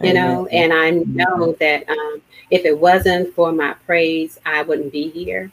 You 0.00 0.14
know, 0.14 0.46
and 0.46 0.72
I 0.72 0.90
know 0.90 1.52
that 1.58 1.88
um, 1.88 2.22
if 2.50 2.64
it 2.64 2.78
wasn't 2.78 3.34
for 3.34 3.50
my 3.50 3.74
praise, 3.84 4.38
I 4.46 4.62
wouldn't 4.62 4.92
be 4.92 5.08
here. 5.10 5.50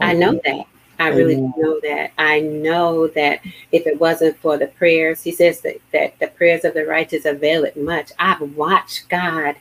I 0.00 0.14
know 0.14 0.40
that. 0.44 0.66
I 0.98 1.08
really 1.08 1.34
Amen. 1.34 1.52
know 1.56 1.80
that. 1.80 2.12
I 2.16 2.40
know 2.40 3.08
that 3.08 3.40
if 3.72 3.86
it 3.86 4.00
wasn't 4.00 4.38
for 4.38 4.56
the 4.56 4.68
prayers, 4.68 5.22
he 5.22 5.32
says 5.32 5.60
that, 5.62 5.76
that 5.92 6.18
the 6.18 6.28
prayers 6.28 6.64
of 6.64 6.74
the 6.74 6.86
righteous 6.86 7.24
avail 7.24 7.64
it 7.64 7.76
much. 7.76 8.12
I've 8.18 8.40
watched 8.56 9.08
God 9.08 9.56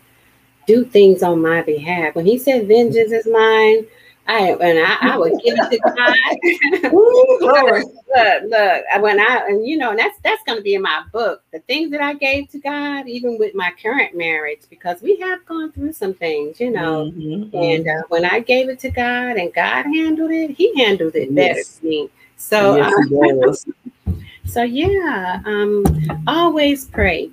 do 0.68 0.86
things 0.86 1.24
on 1.24 1.42
my 1.42 1.62
behalf. 1.62 2.16
When 2.16 2.26
he 2.26 2.38
said 2.38 2.68
vengeance 2.68 3.12
is 3.12 3.28
mine, 3.28 3.86
I 4.28 4.52
and 4.52 4.80
I, 4.80 5.14
I 5.14 5.18
would 5.18 5.38
give 5.40 5.56
it 5.58 5.70
to 5.70 5.80
God. 5.96 6.94
Ooh, 6.94 7.38
look, 7.42 8.44
look, 8.50 9.02
when 9.02 9.20
I 9.20 9.46
and 9.48 9.66
you 9.66 9.78
know, 9.78 9.90
and 9.92 10.00
that's 10.00 10.18
that's 10.20 10.42
gonna 10.46 10.62
be 10.62 10.76
in 10.76 10.82
my 10.82 11.04
book. 11.12 11.44
The 11.52 11.60
things 11.60 11.92
that 11.92 12.02
I 12.02 12.14
gave 12.14 12.50
to 12.52 12.60
God, 12.60 13.08
even 13.08 13.38
with 13.38 13.54
my 13.56 13.72
current 13.82 14.16
marriage, 14.16 14.62
because 14.70 15.02
we 15.02 15.18
have 15.18 15.46
gone 15.46 15.72
through 15.72 15.94
some 15.94 16.14
things, 16.14 16.60
you 16.60 16.72
know. 16.72 17.12
Mhm, 17.12 17.54
And 17.54 17.88
uh, 17.88 18.04
when 18.10 18.26
I 18.26 18.40
gave 18.40 18.70
it 18.70 18.80
to 18.80 18.90
God 18.90 19.38
and 19.38 19.54
God 19.54 19.84
handled 19.86 20.32
it, 20.32 20.52
He 20.52 20.74
handled 20.82 21.16
it 21.16 21.34
better 21.36 21.62
than 21.82 21.90
me. 21.90 22.10
So, 22.38 22.78
yes, 22.78 23.66
uh, 23.66 23.72
so 24.46 24.64
yeah, 24.64 25.42
um, 25.46 25.86
always 26.28 26.86
pray. 26.86 27.30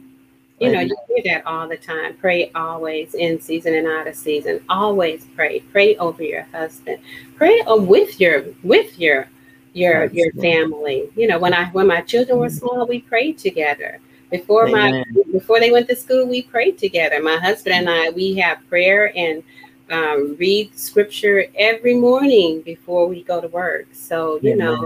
You 0.61 0.73
know, 0.73 0.81
you 0.81 0.97
hear 1.09 1.23
that 1.25 1.47
all 1.47 1.67
the 1.67 1.79
time. 1.79 2.15
Pray 2.19 2.51
always, 2.55 3.15
in 3.15 3.41
season 3.41 3.75
and 3.75 3.87
out 3.87 4.07
of 4.07 4.15
season. 4.15 4.63
Always 4.69 5.25
pray. 5.35 5.61
Pray 5.73 5.97
over 5.97 6.23
your 6.23 6.43
husband. 6.53 6.99
Pray 7.37 7.61
uh, 7.63 7.77
with 7.77 8.21
your 8.21 8.45
with 8.63 8.99
your 8.99 9.27
your 9.73 10.09
That's 10.09 10.15
your 10.15 10.33
family. 10.33 11.11
You 11.17 11.29
know, 11.29 11.39
when 11.39 11.55
I 11.55 11.67
when 11.71 11.87
my 11.87 12.03
children 12.03 12.39
were 12.39 12.51
small, 12.51 12.87
we 12.87 13.01
prayed 13.01 13.39
together. 13.39 14.01
Before 14.31 14.67
my 14.69 15.03
before 15.33 15.61
they 15.61 15.71
went 15.71 15.89
to 15.89 15.97
school, 15.97 16.27
we 16.27 16.43
prayed 16.43 16.77
together. 16.77 17.23
My 17.23 17.39
husband 17.39 17.75
and 17.77 17.89
I, 17.89 18.11
we 18.11 18.35
have 18.35 18.59
prayer 18.69 19.17
and 19.17 19.43
um, 19.91 20.37
read 20.39 20.77
scripture 20.79 21.47
every 21.57 21.95
morning 21.95 22.63
before 22.63 23.07
we 23.09 23.23
go 23.25 23.41
to 23.41 23.49
work. 23.49 23.89
So 23.93 24.39
you 24.43 24.57
know, 24.57 24.77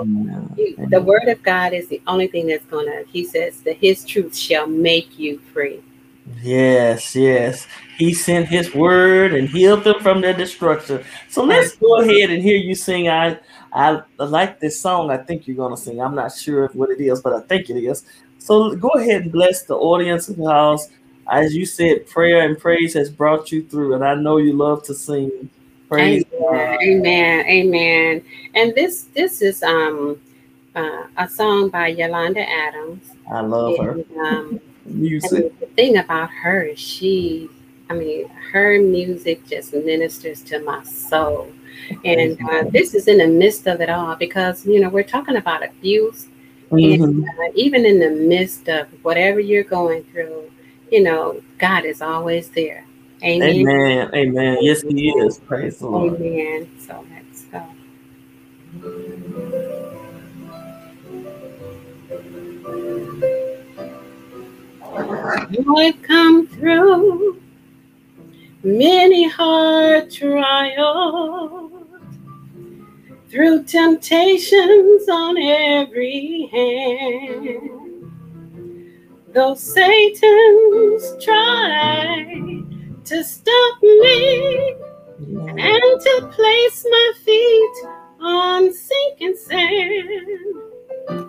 you- 0.56 0.76
the 0.90 1.00
word 1.00 1.28
of 1.28 1.42
God 1.42 1.72
is 1.72 1.88
the 1.88 2.00
only 2.06 2.26
thing 2.28 2.46
that's 2.46 2.64
gonna. 2.66 3.02
He 3.12 3.24
says 3.24 3.60
that 3.62 3.76
His 3.76 4.04
truth 4.04 4.36
shall 4.36 4.66
make 4.66 5.18
you 5.18 5.38
free. 5.52 5.82
Yes, 6.42 7.14
yes. 7.14 7.66
He 7.98 8.14
sent 8.14 8.48
his 8.48 8.74
word 8.74 9.34
and 9.34 9.48
healed 9.48 9.84
them 9.84 10.00
from 10.00 10.20
their 10.20 10.32
destruction. 10.32 11.04
So 11.28 11.44
let's 11.44 11.76
go 11.76 12.00
ahead 12.00 12.30
and 12.30 12.42
hear 12.42 12.56
you 12.56 12.74
sing. 12.74 13.08
I 13.08 13.38
I 13.72 14.00
like 14.18 14.58
this 14.58 14.80
song. 14.80 15.10
I 15.10 15.18
think 15.18 15.46
you're 15.46 15.56
gonna 15.56 15.76
sing. 15.76 16.00
I'm 16.00 16.14
not 16.14 16.32
sure 16.34 16.70
what 16.72 16.90
it 16.90 17.00
is, 17.00 17.20
but 17.20 17.34
I 17.34 17.40
think 17.40 17.68
it 17.70 17.74
is. 17.76 18.04
So 18.38 18.74
go 18.74 18.88
ahead 18.90 19.22
and 19.22 19.32
bless 19.32 19.64
the 19.64 19.74
audience 19.76 20.28
because 20.28 20.88
as 21.30 21.54
you 21.54 21.66
said, 21.66 22.06
prayer 22.06 22.46
and 22.46 22.58
praise 22.58 22.94
has 22.94 23.10
brought 23.10 23.50
you 23.52 23.64
through, 23.64 23.94
and 23.94 24.04
I 24.04 24.14
know 24.14 24.36
you 24.38 24.52
love 24.52 24.82
to 24.84 24.94
sing. 24.94 25.48
Praise 25.88 26.24
Amen, 26.24 26.42
God. 26.50 26.82
amen, 26.82 27.46
amen. 27.46 28.22
And 28.54 28.74
this 28.74 29.02
this 29.14 29.42
is 29.42 29.62
um 29.62 30.20
uh, 30.74 31.06
a 31.16 31.28
song 31.28 31.68
by 31.68 31.88
Yolanda 31.88 32.48
Adams. 32.48 33.12
I 33.30 33.40
love 33.40 33.78
her 33.78 33.92
And, 33.92 34.04
um, 34.18 34.60
music. 34.84 35.58
The 35.60 35.66
thing 35.66 35.98
about 35.98 36.30
her 36.30 36.62
is 36.62 36.78
she, 36.78 37.48
I 37.88 37.94
mean, 37.94 38.28
her 38.28 38.80
music 38.80 39.46
just 39.46 39.72
ministers 39.72 40.42
to 40.44 40.60
my 40.60 40.82
soul. 40.84 41.52
And 42.04 42.38
uh, 42.50 42.64
this 42.70 42.94
is 42.94 43.08
in 43.08 43.18
the 43.18 43.26
midst 43.26 43.66
of 43.66 43.80
it 43.80 43.88
all 43.90 44.14
because, 44.16 44.66
you 44.66 44.80
know, 44.80 44.88
we're 44.88 45.02
talking 45.02 45.36
about 45.36 45.64
abuse. 45.64 46.26
Mhm. 46.70 47.02
And 47.04 47.28
uh, 47.28 47.52
even 47.54 47.86
in 47.86 47.98
the 47.98 48.10
midst 48.10 48.68
of 48.68 48.88
whatever 49.04 49.40
you're 49.40 49.64
going 49.64 50.02
through, 50.04 50.50
you 50.94 51.02
know, 51.02 51.42
God 51.58 51.84
is 51.84 52.00
always 52.00 52.50
there. 52.50 52.86
Amen. 53.24 53.66
Amen. 53.66 54.10
Amen. 54.14 54.58
Yes, 54.60 54.80
he 54.82 55.10
is. 55.10 55.38
Praise 55.38 55.80
the 55.80 55.88
Lord. 55.88 56.14
Amen. 56.14 56.70
So 56.78 57.04
let's 57.12 57.42
go. 57.46 57.66
I've 65.76 66.00
come 66.02 66.46
through 66.46 67.42
many 68.62 69.28
hard 69.28 70.12
trials, 70.12 71.72
through 73.28 73.64
temptations 73.64 75.08
on 75.08 75.36
every 75.38 76.48
hand. 76.52 77.83
Though 79.34 79.54
Satan's 79.56 81.24
tried 81.24 82.64
to 83.04 83.24
stop 83.24 83.82
me 83.82 84.76
and 85.18 86.00
to 86.02 86.30
place 86.32 86.86
my 86.90 87.12
feet 87.24 87.74
on 88.20 88.72
sinking 88.72 89.36
sand. 89.36 90.38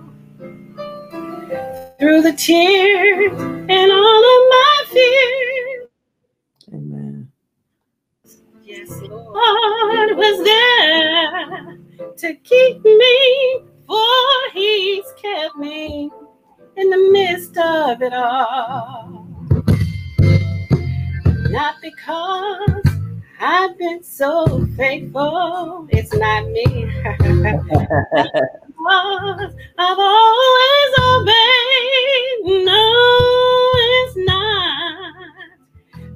through 2.00 2.24
the 2.24 2.34
tears 2.34 3.34
and 3.34 3.91
all 3.91 4.24
of 4.36 4.50
my 4.50 4.86
fears. 4.89 5.89
Amen. 6.74 7.32
Yes, 8.63 9.01
Lord 9.12 10.17
was 10.17 10.43
there 10.45 11.78
to 12.17 12.36
keep 12.43 12.84
me, 12.84 13.60
for 13.88 14.52
He's 14.54 15.06
kept 15.21 15.58
me 15.58 16.12
in 16.78 16.89
the 16.89 17.10
midst 17.12 17.58
of 17.58 18.02
it 18.02 18.13
all. 18.13 19.28
Not 21.50 21.76
because 21.82 22.86
I've 23.39 23.78
been 23.78 24.04
so 24.04 24.67
faithful, 24.78 25.88
it's 25.91 26.13
not 26.13 26.45
me. 26.47 26.91
Because 28.84 29.54
I've 29.78 30.00
always 30.00 30.93
obeyed. 31.00 32.65
No, 32.65 33.71
it's 33.76 34.17
not. 34.17 35.24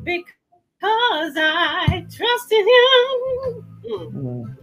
Because 0.04 0.34
Cause 0.82 1.34
I 1.38 2.06
trust 2.12 2.52
in 2.52 2.60
Him 2.60 3.66
mm. 3.86 4.12
mm. 4.14 4.58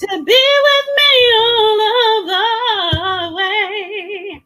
to 0.00 0.24
be 0.24 0.42
with 0.66 0.88
me 0.98 1.12
all 1.38 1.80
of 1.90 2.26
the 2.26 3.36
way. 3.36 4.44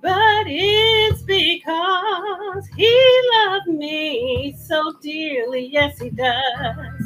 But 0.00 0.46
it's 0.46 1.22
because 1.22 2.66
he 2.76 3.20
loved 3.34 3.68
me 3.68 4.56
so 4.66 4.92
dearly. 5.02 5.66
Yes, 5.66 5.98
he 5.98 6.10
does. 6.10 7.02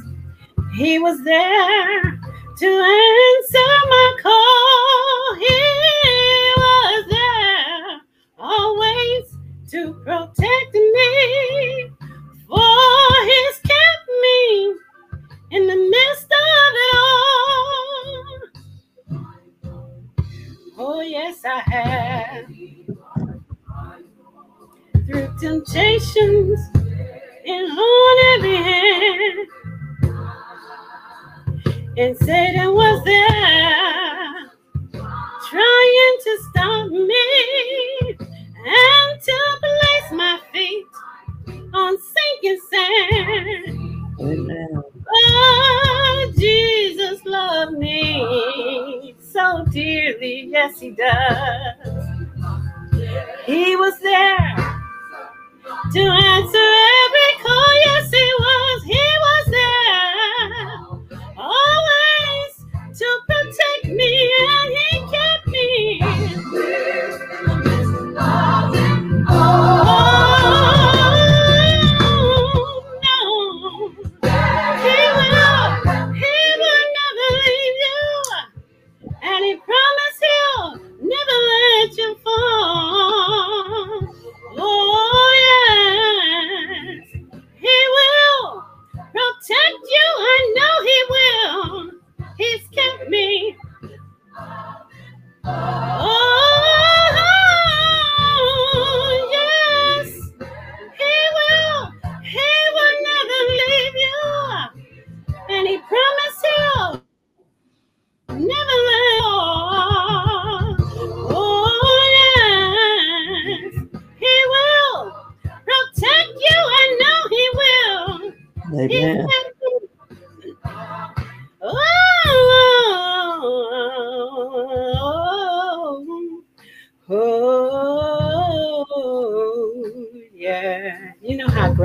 He 0.76 0.98
was 0.98 1.22
there 1.24 2.02
to 2.02 2.66
answer 2.66 3.72
my 3.88 4.16
call. 4.22 5.34
He 5.36 6.52
was 6.56 7.04
there 7.10 8.00
always 8.38 9.36
to 9.70 9.94
protect 10.04 10.55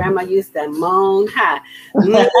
grandma 0.02 0.22
used 0.22 0.52
to 0.52 0.68
moan 0.68 1.28
high. 1.28 1.60
That's 1.94 2.32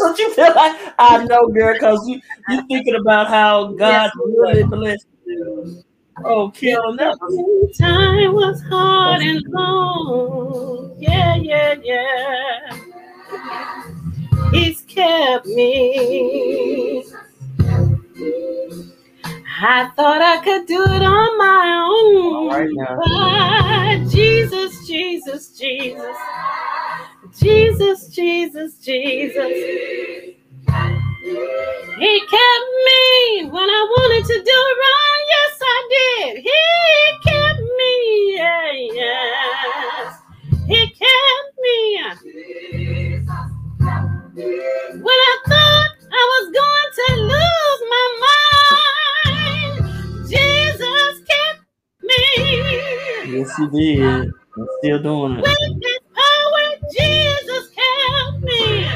what 0.00 0.18
you 0.18 0.32
feel 0.34 0.54
like. 0.54 0.94
I 0.98 1.24
know, 1.24 1.48
girl, 1.48 1.74
because 1.74 2.08
you, 2.08 2.20
you're 2.48 2.64
thinking 2.66 2.94
about 2.94 3.26
how 3.28 3.72
God 3.72 4.10
yes, 4.14 4.16
really 4.24 4.62
blessed 4.64 5.06
you. 5.26 5.82
Oh, 6.24 6.50
kill. 6.50 6.96
Time 6.96 8.34
was 8.34 8.62
hard 8.68 9.22
and 9.22 9.42
long. 9.48 10.94
Yeah, 10.98 11.34
yeah, 11.36 11.74
yeah. 11.82 12.78
He's 14.52 14.82
kept 14.82 15.46
me. 15.46 17.04
I 19.62 19.90
thought 19.94 20.22
I 20.22 20.42
could 20.42 20.66
do 20.66 20.82
it 20.82 21.02
on 21.02 21.38
my 21.38 21.84
own. 21.84 22.34
All 22.34 22.48
right 22.48 22.68
now. 22.72 23.79
Jesus, 24.10 24.86
Jesus, 24.86 25.58
Jesus. 25.58 26.16
Jesus, 27.38 28.08
Jesus, 28.08 28.74
Jesus. 28.78 29.52
He 31.98 32.20
kept 32.20 32.68
me 32.86 33.50
when 33.50 33.70
I 33.70 33.86
wanted 33.90 34.26
to 34.26 34.42
do 34.42 34.58
wrong. 34.80 35.20
Yes, 35.34 35.60
I 35.62 35.88
did. 35.94 36.44
He 36.44 36.60
kept 37.30 37.60
me. 37.60 38.36
Yeah, 38.36 38.72
yes. 38.94 40.18
He 40.66 40.80
kept 40.90 41.58
me. 41.62 42.02
When 45.02 45.20
I 45.32 45.38
thought 45.46 45.90
I 46.12 46.24
was 46.32 46.46
going 46.52 46.90
to 46.96 47.22
lose 47.22 47.82
my 47.90 48.18
mind. 48.20 48.39
Yes, 53.40 53.56
he 53.56 53.68
did. 53.68 54.34
I'm 54.58 54.68
still 54.78 55.02
doing 55.02 55.38
it. 55.38 55.44
With 55.44 55.82
his 55.82 56.00
power, 56.14 56.90
Jesus 56.92 57.70
me. 58.42 58.88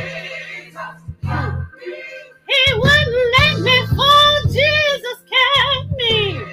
He 2.49 2.75
wouldn't 2.75 3.35
let 3.39 3.61
me 3.61 3.87
fall. 3.97 4.43
Jesus 4.47 5.19
me. 5.99 6.45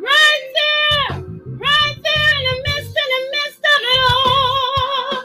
Right 0.00 0.44
there, 0.54 1.18
right 1.20 1.96
there 2.04 2.32
in 2.38 2.44
the 2.46 2.64
midst, 2.66 2.96
in 2.98 3.08
the 3.14 3.22
midst 3.32 3.60
of 3.72 3.82
it 3.92 4.02
all. 4.12 5.24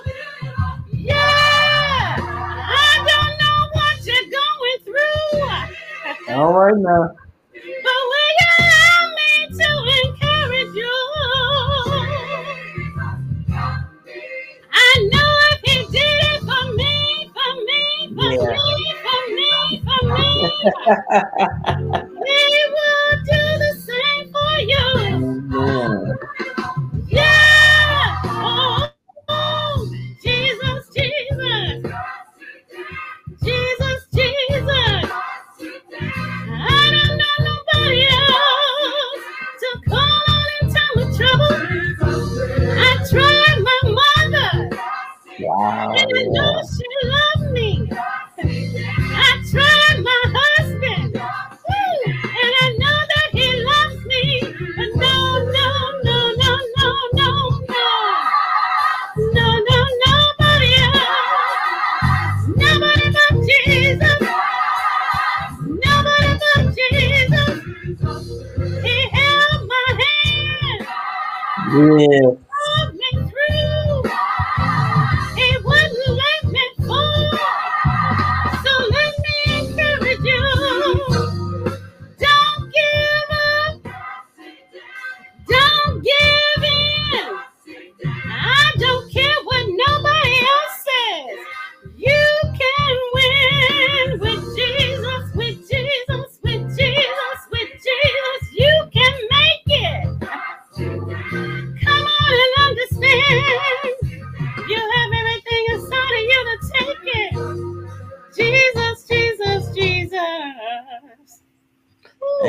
Yeah, 0.94 2.18
I 2.18 3.06
don't 3.08 3.36
know 3.42 3.70
what 3.74 4.06
you're 4.06 4.32
going 4.32 4.80
through. 6.26 6.36
All 6.36 6.54
right 6.54 6.76
now. 6.78 7.25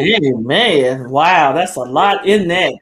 Amen. 0.07 1.11
Wow, 1.11 1.53
that's 1.53 1.77
a 1.77 1.81
lot 1.81 2.27
in 2.27 2.49
that. 2.49 2.75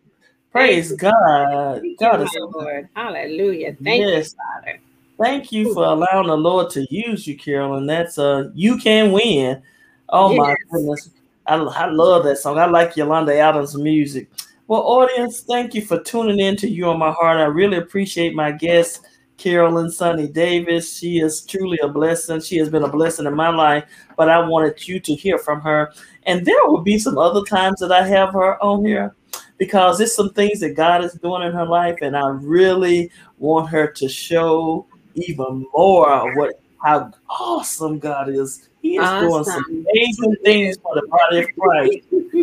Praise 0.50 0.92
God. 0.92 1.80
Thank 1.80 1.98
God 1.98 2.20
you, 2.20 2.26
is 2.26 2.36
Lord. 2.38 2.88
Hallelujah. 2.94 3.76
Thank 3.82 4.00
Yes. 4.02 4.32
you, 4.32 4.38
Father. 4.64 4.80
Thank 5.20 5.52
you 5.52 5.72
for 5.72 5.84
allowing 5.84 6.26
the 6.26 6.36
Lord 6.36 6.70
to 6.70 6.86
use 6.90 7.26
you, 7.26 7.36
Carolyn. 7.36 7.86
That's 7.86 8.18
uh 8.18 8.50
you 8.54 8.76
can 8.78 9.12
win. 9.12 9.62
Oh 10.08 10.34
my 10.34 10.54
goodness. 10.70 11.10
I, 11.46 11.56
I 11.56 11.86
love 11.90 12.24
that 12.24 12.38
song. 12.38 12.58
I 12.58 12.66
like 12.66 12.96
Yolanda 12.96 13.36
Adams' 13.36 13.76
music. 13.76 14.28
Well, 14.66 14.80
audience, 14.80 15.40
thank 15.40 15.74
you 15.74 15.82
for 15.82 16.00
tuning 16.02 16.40
in 16.40 16.56
to 16.56 16.68
You 16.68 16.86
on 16.86 16.98
My 16.98 17.10
Heart. 17.10 17.38
I 17.38 17.44
really 17.44 17.76
appreciate 17.76 18.34
my 18.34 18.50
guest, 18.50 19.06
Carolyn 19.36 19.90
Sunny 19.90 20.28
Davis. 20.28 20.96
She 20.96 21.20
is 21.20 21.42
truly 21.42 21.78
a 21.82 21.88
blessing. 21.88 22.40
She 22.40 22.56
has 22.58 22.68
been 22.68 22.84
a 22.84 22.88
blessing 22.88 23.26
in 23.26 23.34
my 23.34 23.48
life, 23.48 23.84
but 24.16 24.28
I 24.28 24.46
wanted 24.46 24.86
you 24.86 25.00
to 25.00 25.14
hear 25.14 25.38
from 25.38 25.60
her. 25.60 25.92
And 26.24 26.44
there 26.46 26.66
will 26.66 26.82
be 26.82 26.98
some 26.98 27.18
other 27.18 27.42
times 27.44 27.80
that 27.80 27.92
I 27.92 28.06
have 28.06 28.32
her 28.32 28.62
on 28.62 28.84
here 28.84 29.14
because 29.58 30.00
it's 30.00 30.14
some 30.14 30.30
things 30.30 30.60
that 30.60 30.70
God 30.70 31.04
is 31.04 31.14
doing 31.14 31.42
in 31.42 31.52
her 31.52 31.66
life, 31.66 31.98
and 32.02 32.16
I 32.16 32.28
really 32.28 33.10
want 33.38 33.68
her 33.70 33.86
to 33.86 34.08
show 34.08 34.86
even 35.14 35.66
more 35.72 36.34
what 36.36 36.60
how 36.82 37.10
awesome 37.30 37.98
God 37.98 38.28
is. 38.28 38.68
He 38.82 38.96
is 38.96 39.08
doing 39.20 39.44
some 39.44 39.64
amazing 39.68 40.36
things 40.44 40.76
for 40.82 40.94
the 40.94 41.06
body 41.08 41.38
of 41.38 41.48
Christ. 41.58 41.98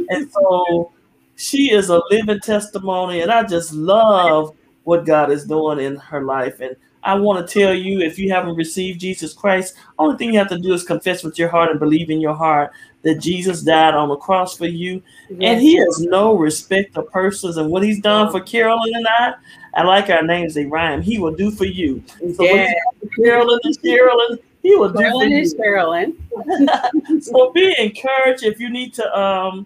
And 0.09 0.31
so 0.31 0.91
she 1.35 1.71
is 1.71 1.89
a 1.89 2.01
living 2.09 2.39
testimony, 2.39 3.21
and 3.21 3.31
I 3.31 3.43
just 3.43 3.73
love 3.73 4.55
what 4.83 5.05
God 5.05 5.31
is 5.31 5.45
doing 5.45 5.79
in 5.79 5.95
her 5.97 6.23
life. 6.23 6.59
And 6.59 6.75
I 7.03 7.15
want 7.15 7.47
to 7.47 7.53
tell 7.53 7.73
you, 7.73 7.99
if 8.01 8.19
you 8.19 8.31
haven't 8.31 8.55
received 8.55 8.99
Jesus 8.99 9.33
Christ, 9.33 9.75
only 9.97 10.17
thing 10.17 10.33
you 10.33 10.39
have 10.39 10.49
to 10.49 10.59
do 10.59 10.73
is 10.73 10.83
confess 10.83 11.23
with 11.23 11.37
your 11.39 11.49
heart 11.49 11.71
and 11.71 11.79
believe 11.79 12.09
in 12.09 12.21
your 12.21 12.35
heart 12.35 12.71
that 13.01 13.19
Jesus 13.19 13.61
died 13.61 13.95
on 13.95 14.09
the 14.09 14.15
cross 14.15 14.55
for 14.55 14.67
you. 14.67 15.01
And 15.29 15.59
he 15.59 15.77
has 15.77 15.99
no 16.01 16.35
respect 16.35 16.95
of 16.97 17.11
persons. 17.11 17.57
And 17.57 17.71
what 17.71 17.83
he's 17.83 17.99
done 17.99 18.31
for 18.31 18.39
Carolyn 18.39 18.93
and 18.93 19.07
I, 19.07 19.33
I 19.73 19.83
like 19.83 20.09
our 20.09 20.21
names, 20.21 20.53
they 20.53 20.65
rhyme. 20.65 21.01
He 21.01 21.17
will 21.17 21.33
do 21.33 21.49
for 21.49 21.65
you. 21.65 22.03
So 22.35 22.43
yeah. 22.43 22.67
he's 22.67 22.75
done 22.75 23.09
for 23.09 23.23
Carolyn 23.23 23.59
and 23.63 23.81
Carolyn, 23.81 24.39
he 24.61 24.75
will 24.75 24.89
do 24.89 24.93
for 24.95 25.01
Carolyn 25.01 25.31
you 25.31 25.37
is 25.39 25.53
Carolyn. 25.55 26.17
so 27.21 27.51
be 27.51 27.75
encouraged 27.79 28.43
if 28.43 28.59
you 28.59 28.69
need 28.69 28.93
to 28.95 29.19
um 29.19 29.65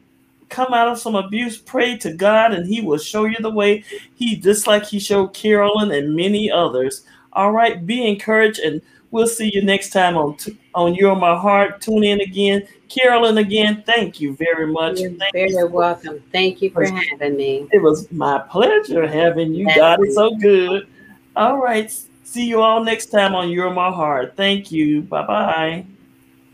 come 0.50 0.74
out 0.74 0.88
of 0.88 1.00
some 1.00 1.16
abuse 1.16 1.58
pray 1.58 1.98
to 1.98 2.14
god 2.14 2.54
and 2.54 2.68
he 2.68 2.82
will 2.82 2.98
show 2.98 3.26
you 3.26 3.38
the 3.40 3.50
way. 3.50 3.84
He 4.16 4.36
just 4.36 4.68
like 4.68 4.86
he 4.86 5.00
showed 5.00 5.34
carolyn 5.34 5.92
and 5.92 6.16
many 6.16 6.52
others. 6.52 7.04
All 7.34 7.52
right 7.52 7.86
be 7.86 8.08
encouraged 8.08 8.60
and 8.60 8.82
we'll 9.12 9.28
see 9.28 9.52
you 9.54 9.64
next 9.64 9.90
time 9.90 10.18
on 10.18 10.38
T- 10.38 10.58
on 10.74 10.96
you're 10.96 11.16
my 11.16 11.38
heart. 11.38 11.82
Tune 11.82 12.04
in 12.04 12.22
again. 12.22 12.68
Carolyn 12.90 13.38
again 13.38 13.84
thank 13.86 14.22
you 14.22 14.36
very 14.36 14.68
much. 14.68 15.00
You're 15.00 15.12
Thank 15.12 15.34
very 15.34 15.50
you. 15.50 15.68
welcome. 15.68 16.24
Thank 16.32 16.62
you 16.62 16.70
for 16.70 16.86
having 16.86 17.36
me. 17.36 17.68
it 17.72 17.82
was 17.82 18.12
my 18.12 18.40
pleasure 18.40 19.08
having 19.08 19.54
you. 19.54 19.66
God 19.76 20.06
is 20.06 20.16
so 20.16 20.36
good. 20.36 20.88
All 21.36 21.58
right 21.58 21.92
see 22.36 22.46
you 22.46 22.62
all 22.62 22.84
next 22.84 23.08
time 23.08 23.34
on 23.34 23.50
you're 23.50 23.74
my 23.74 23.90
heart. 23.90 24.36
Thank 24.36 24.72
you. 24.72 25.04
Bye 25.04 25.26
bye 25.26 25.86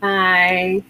Bye. 0.00 0.82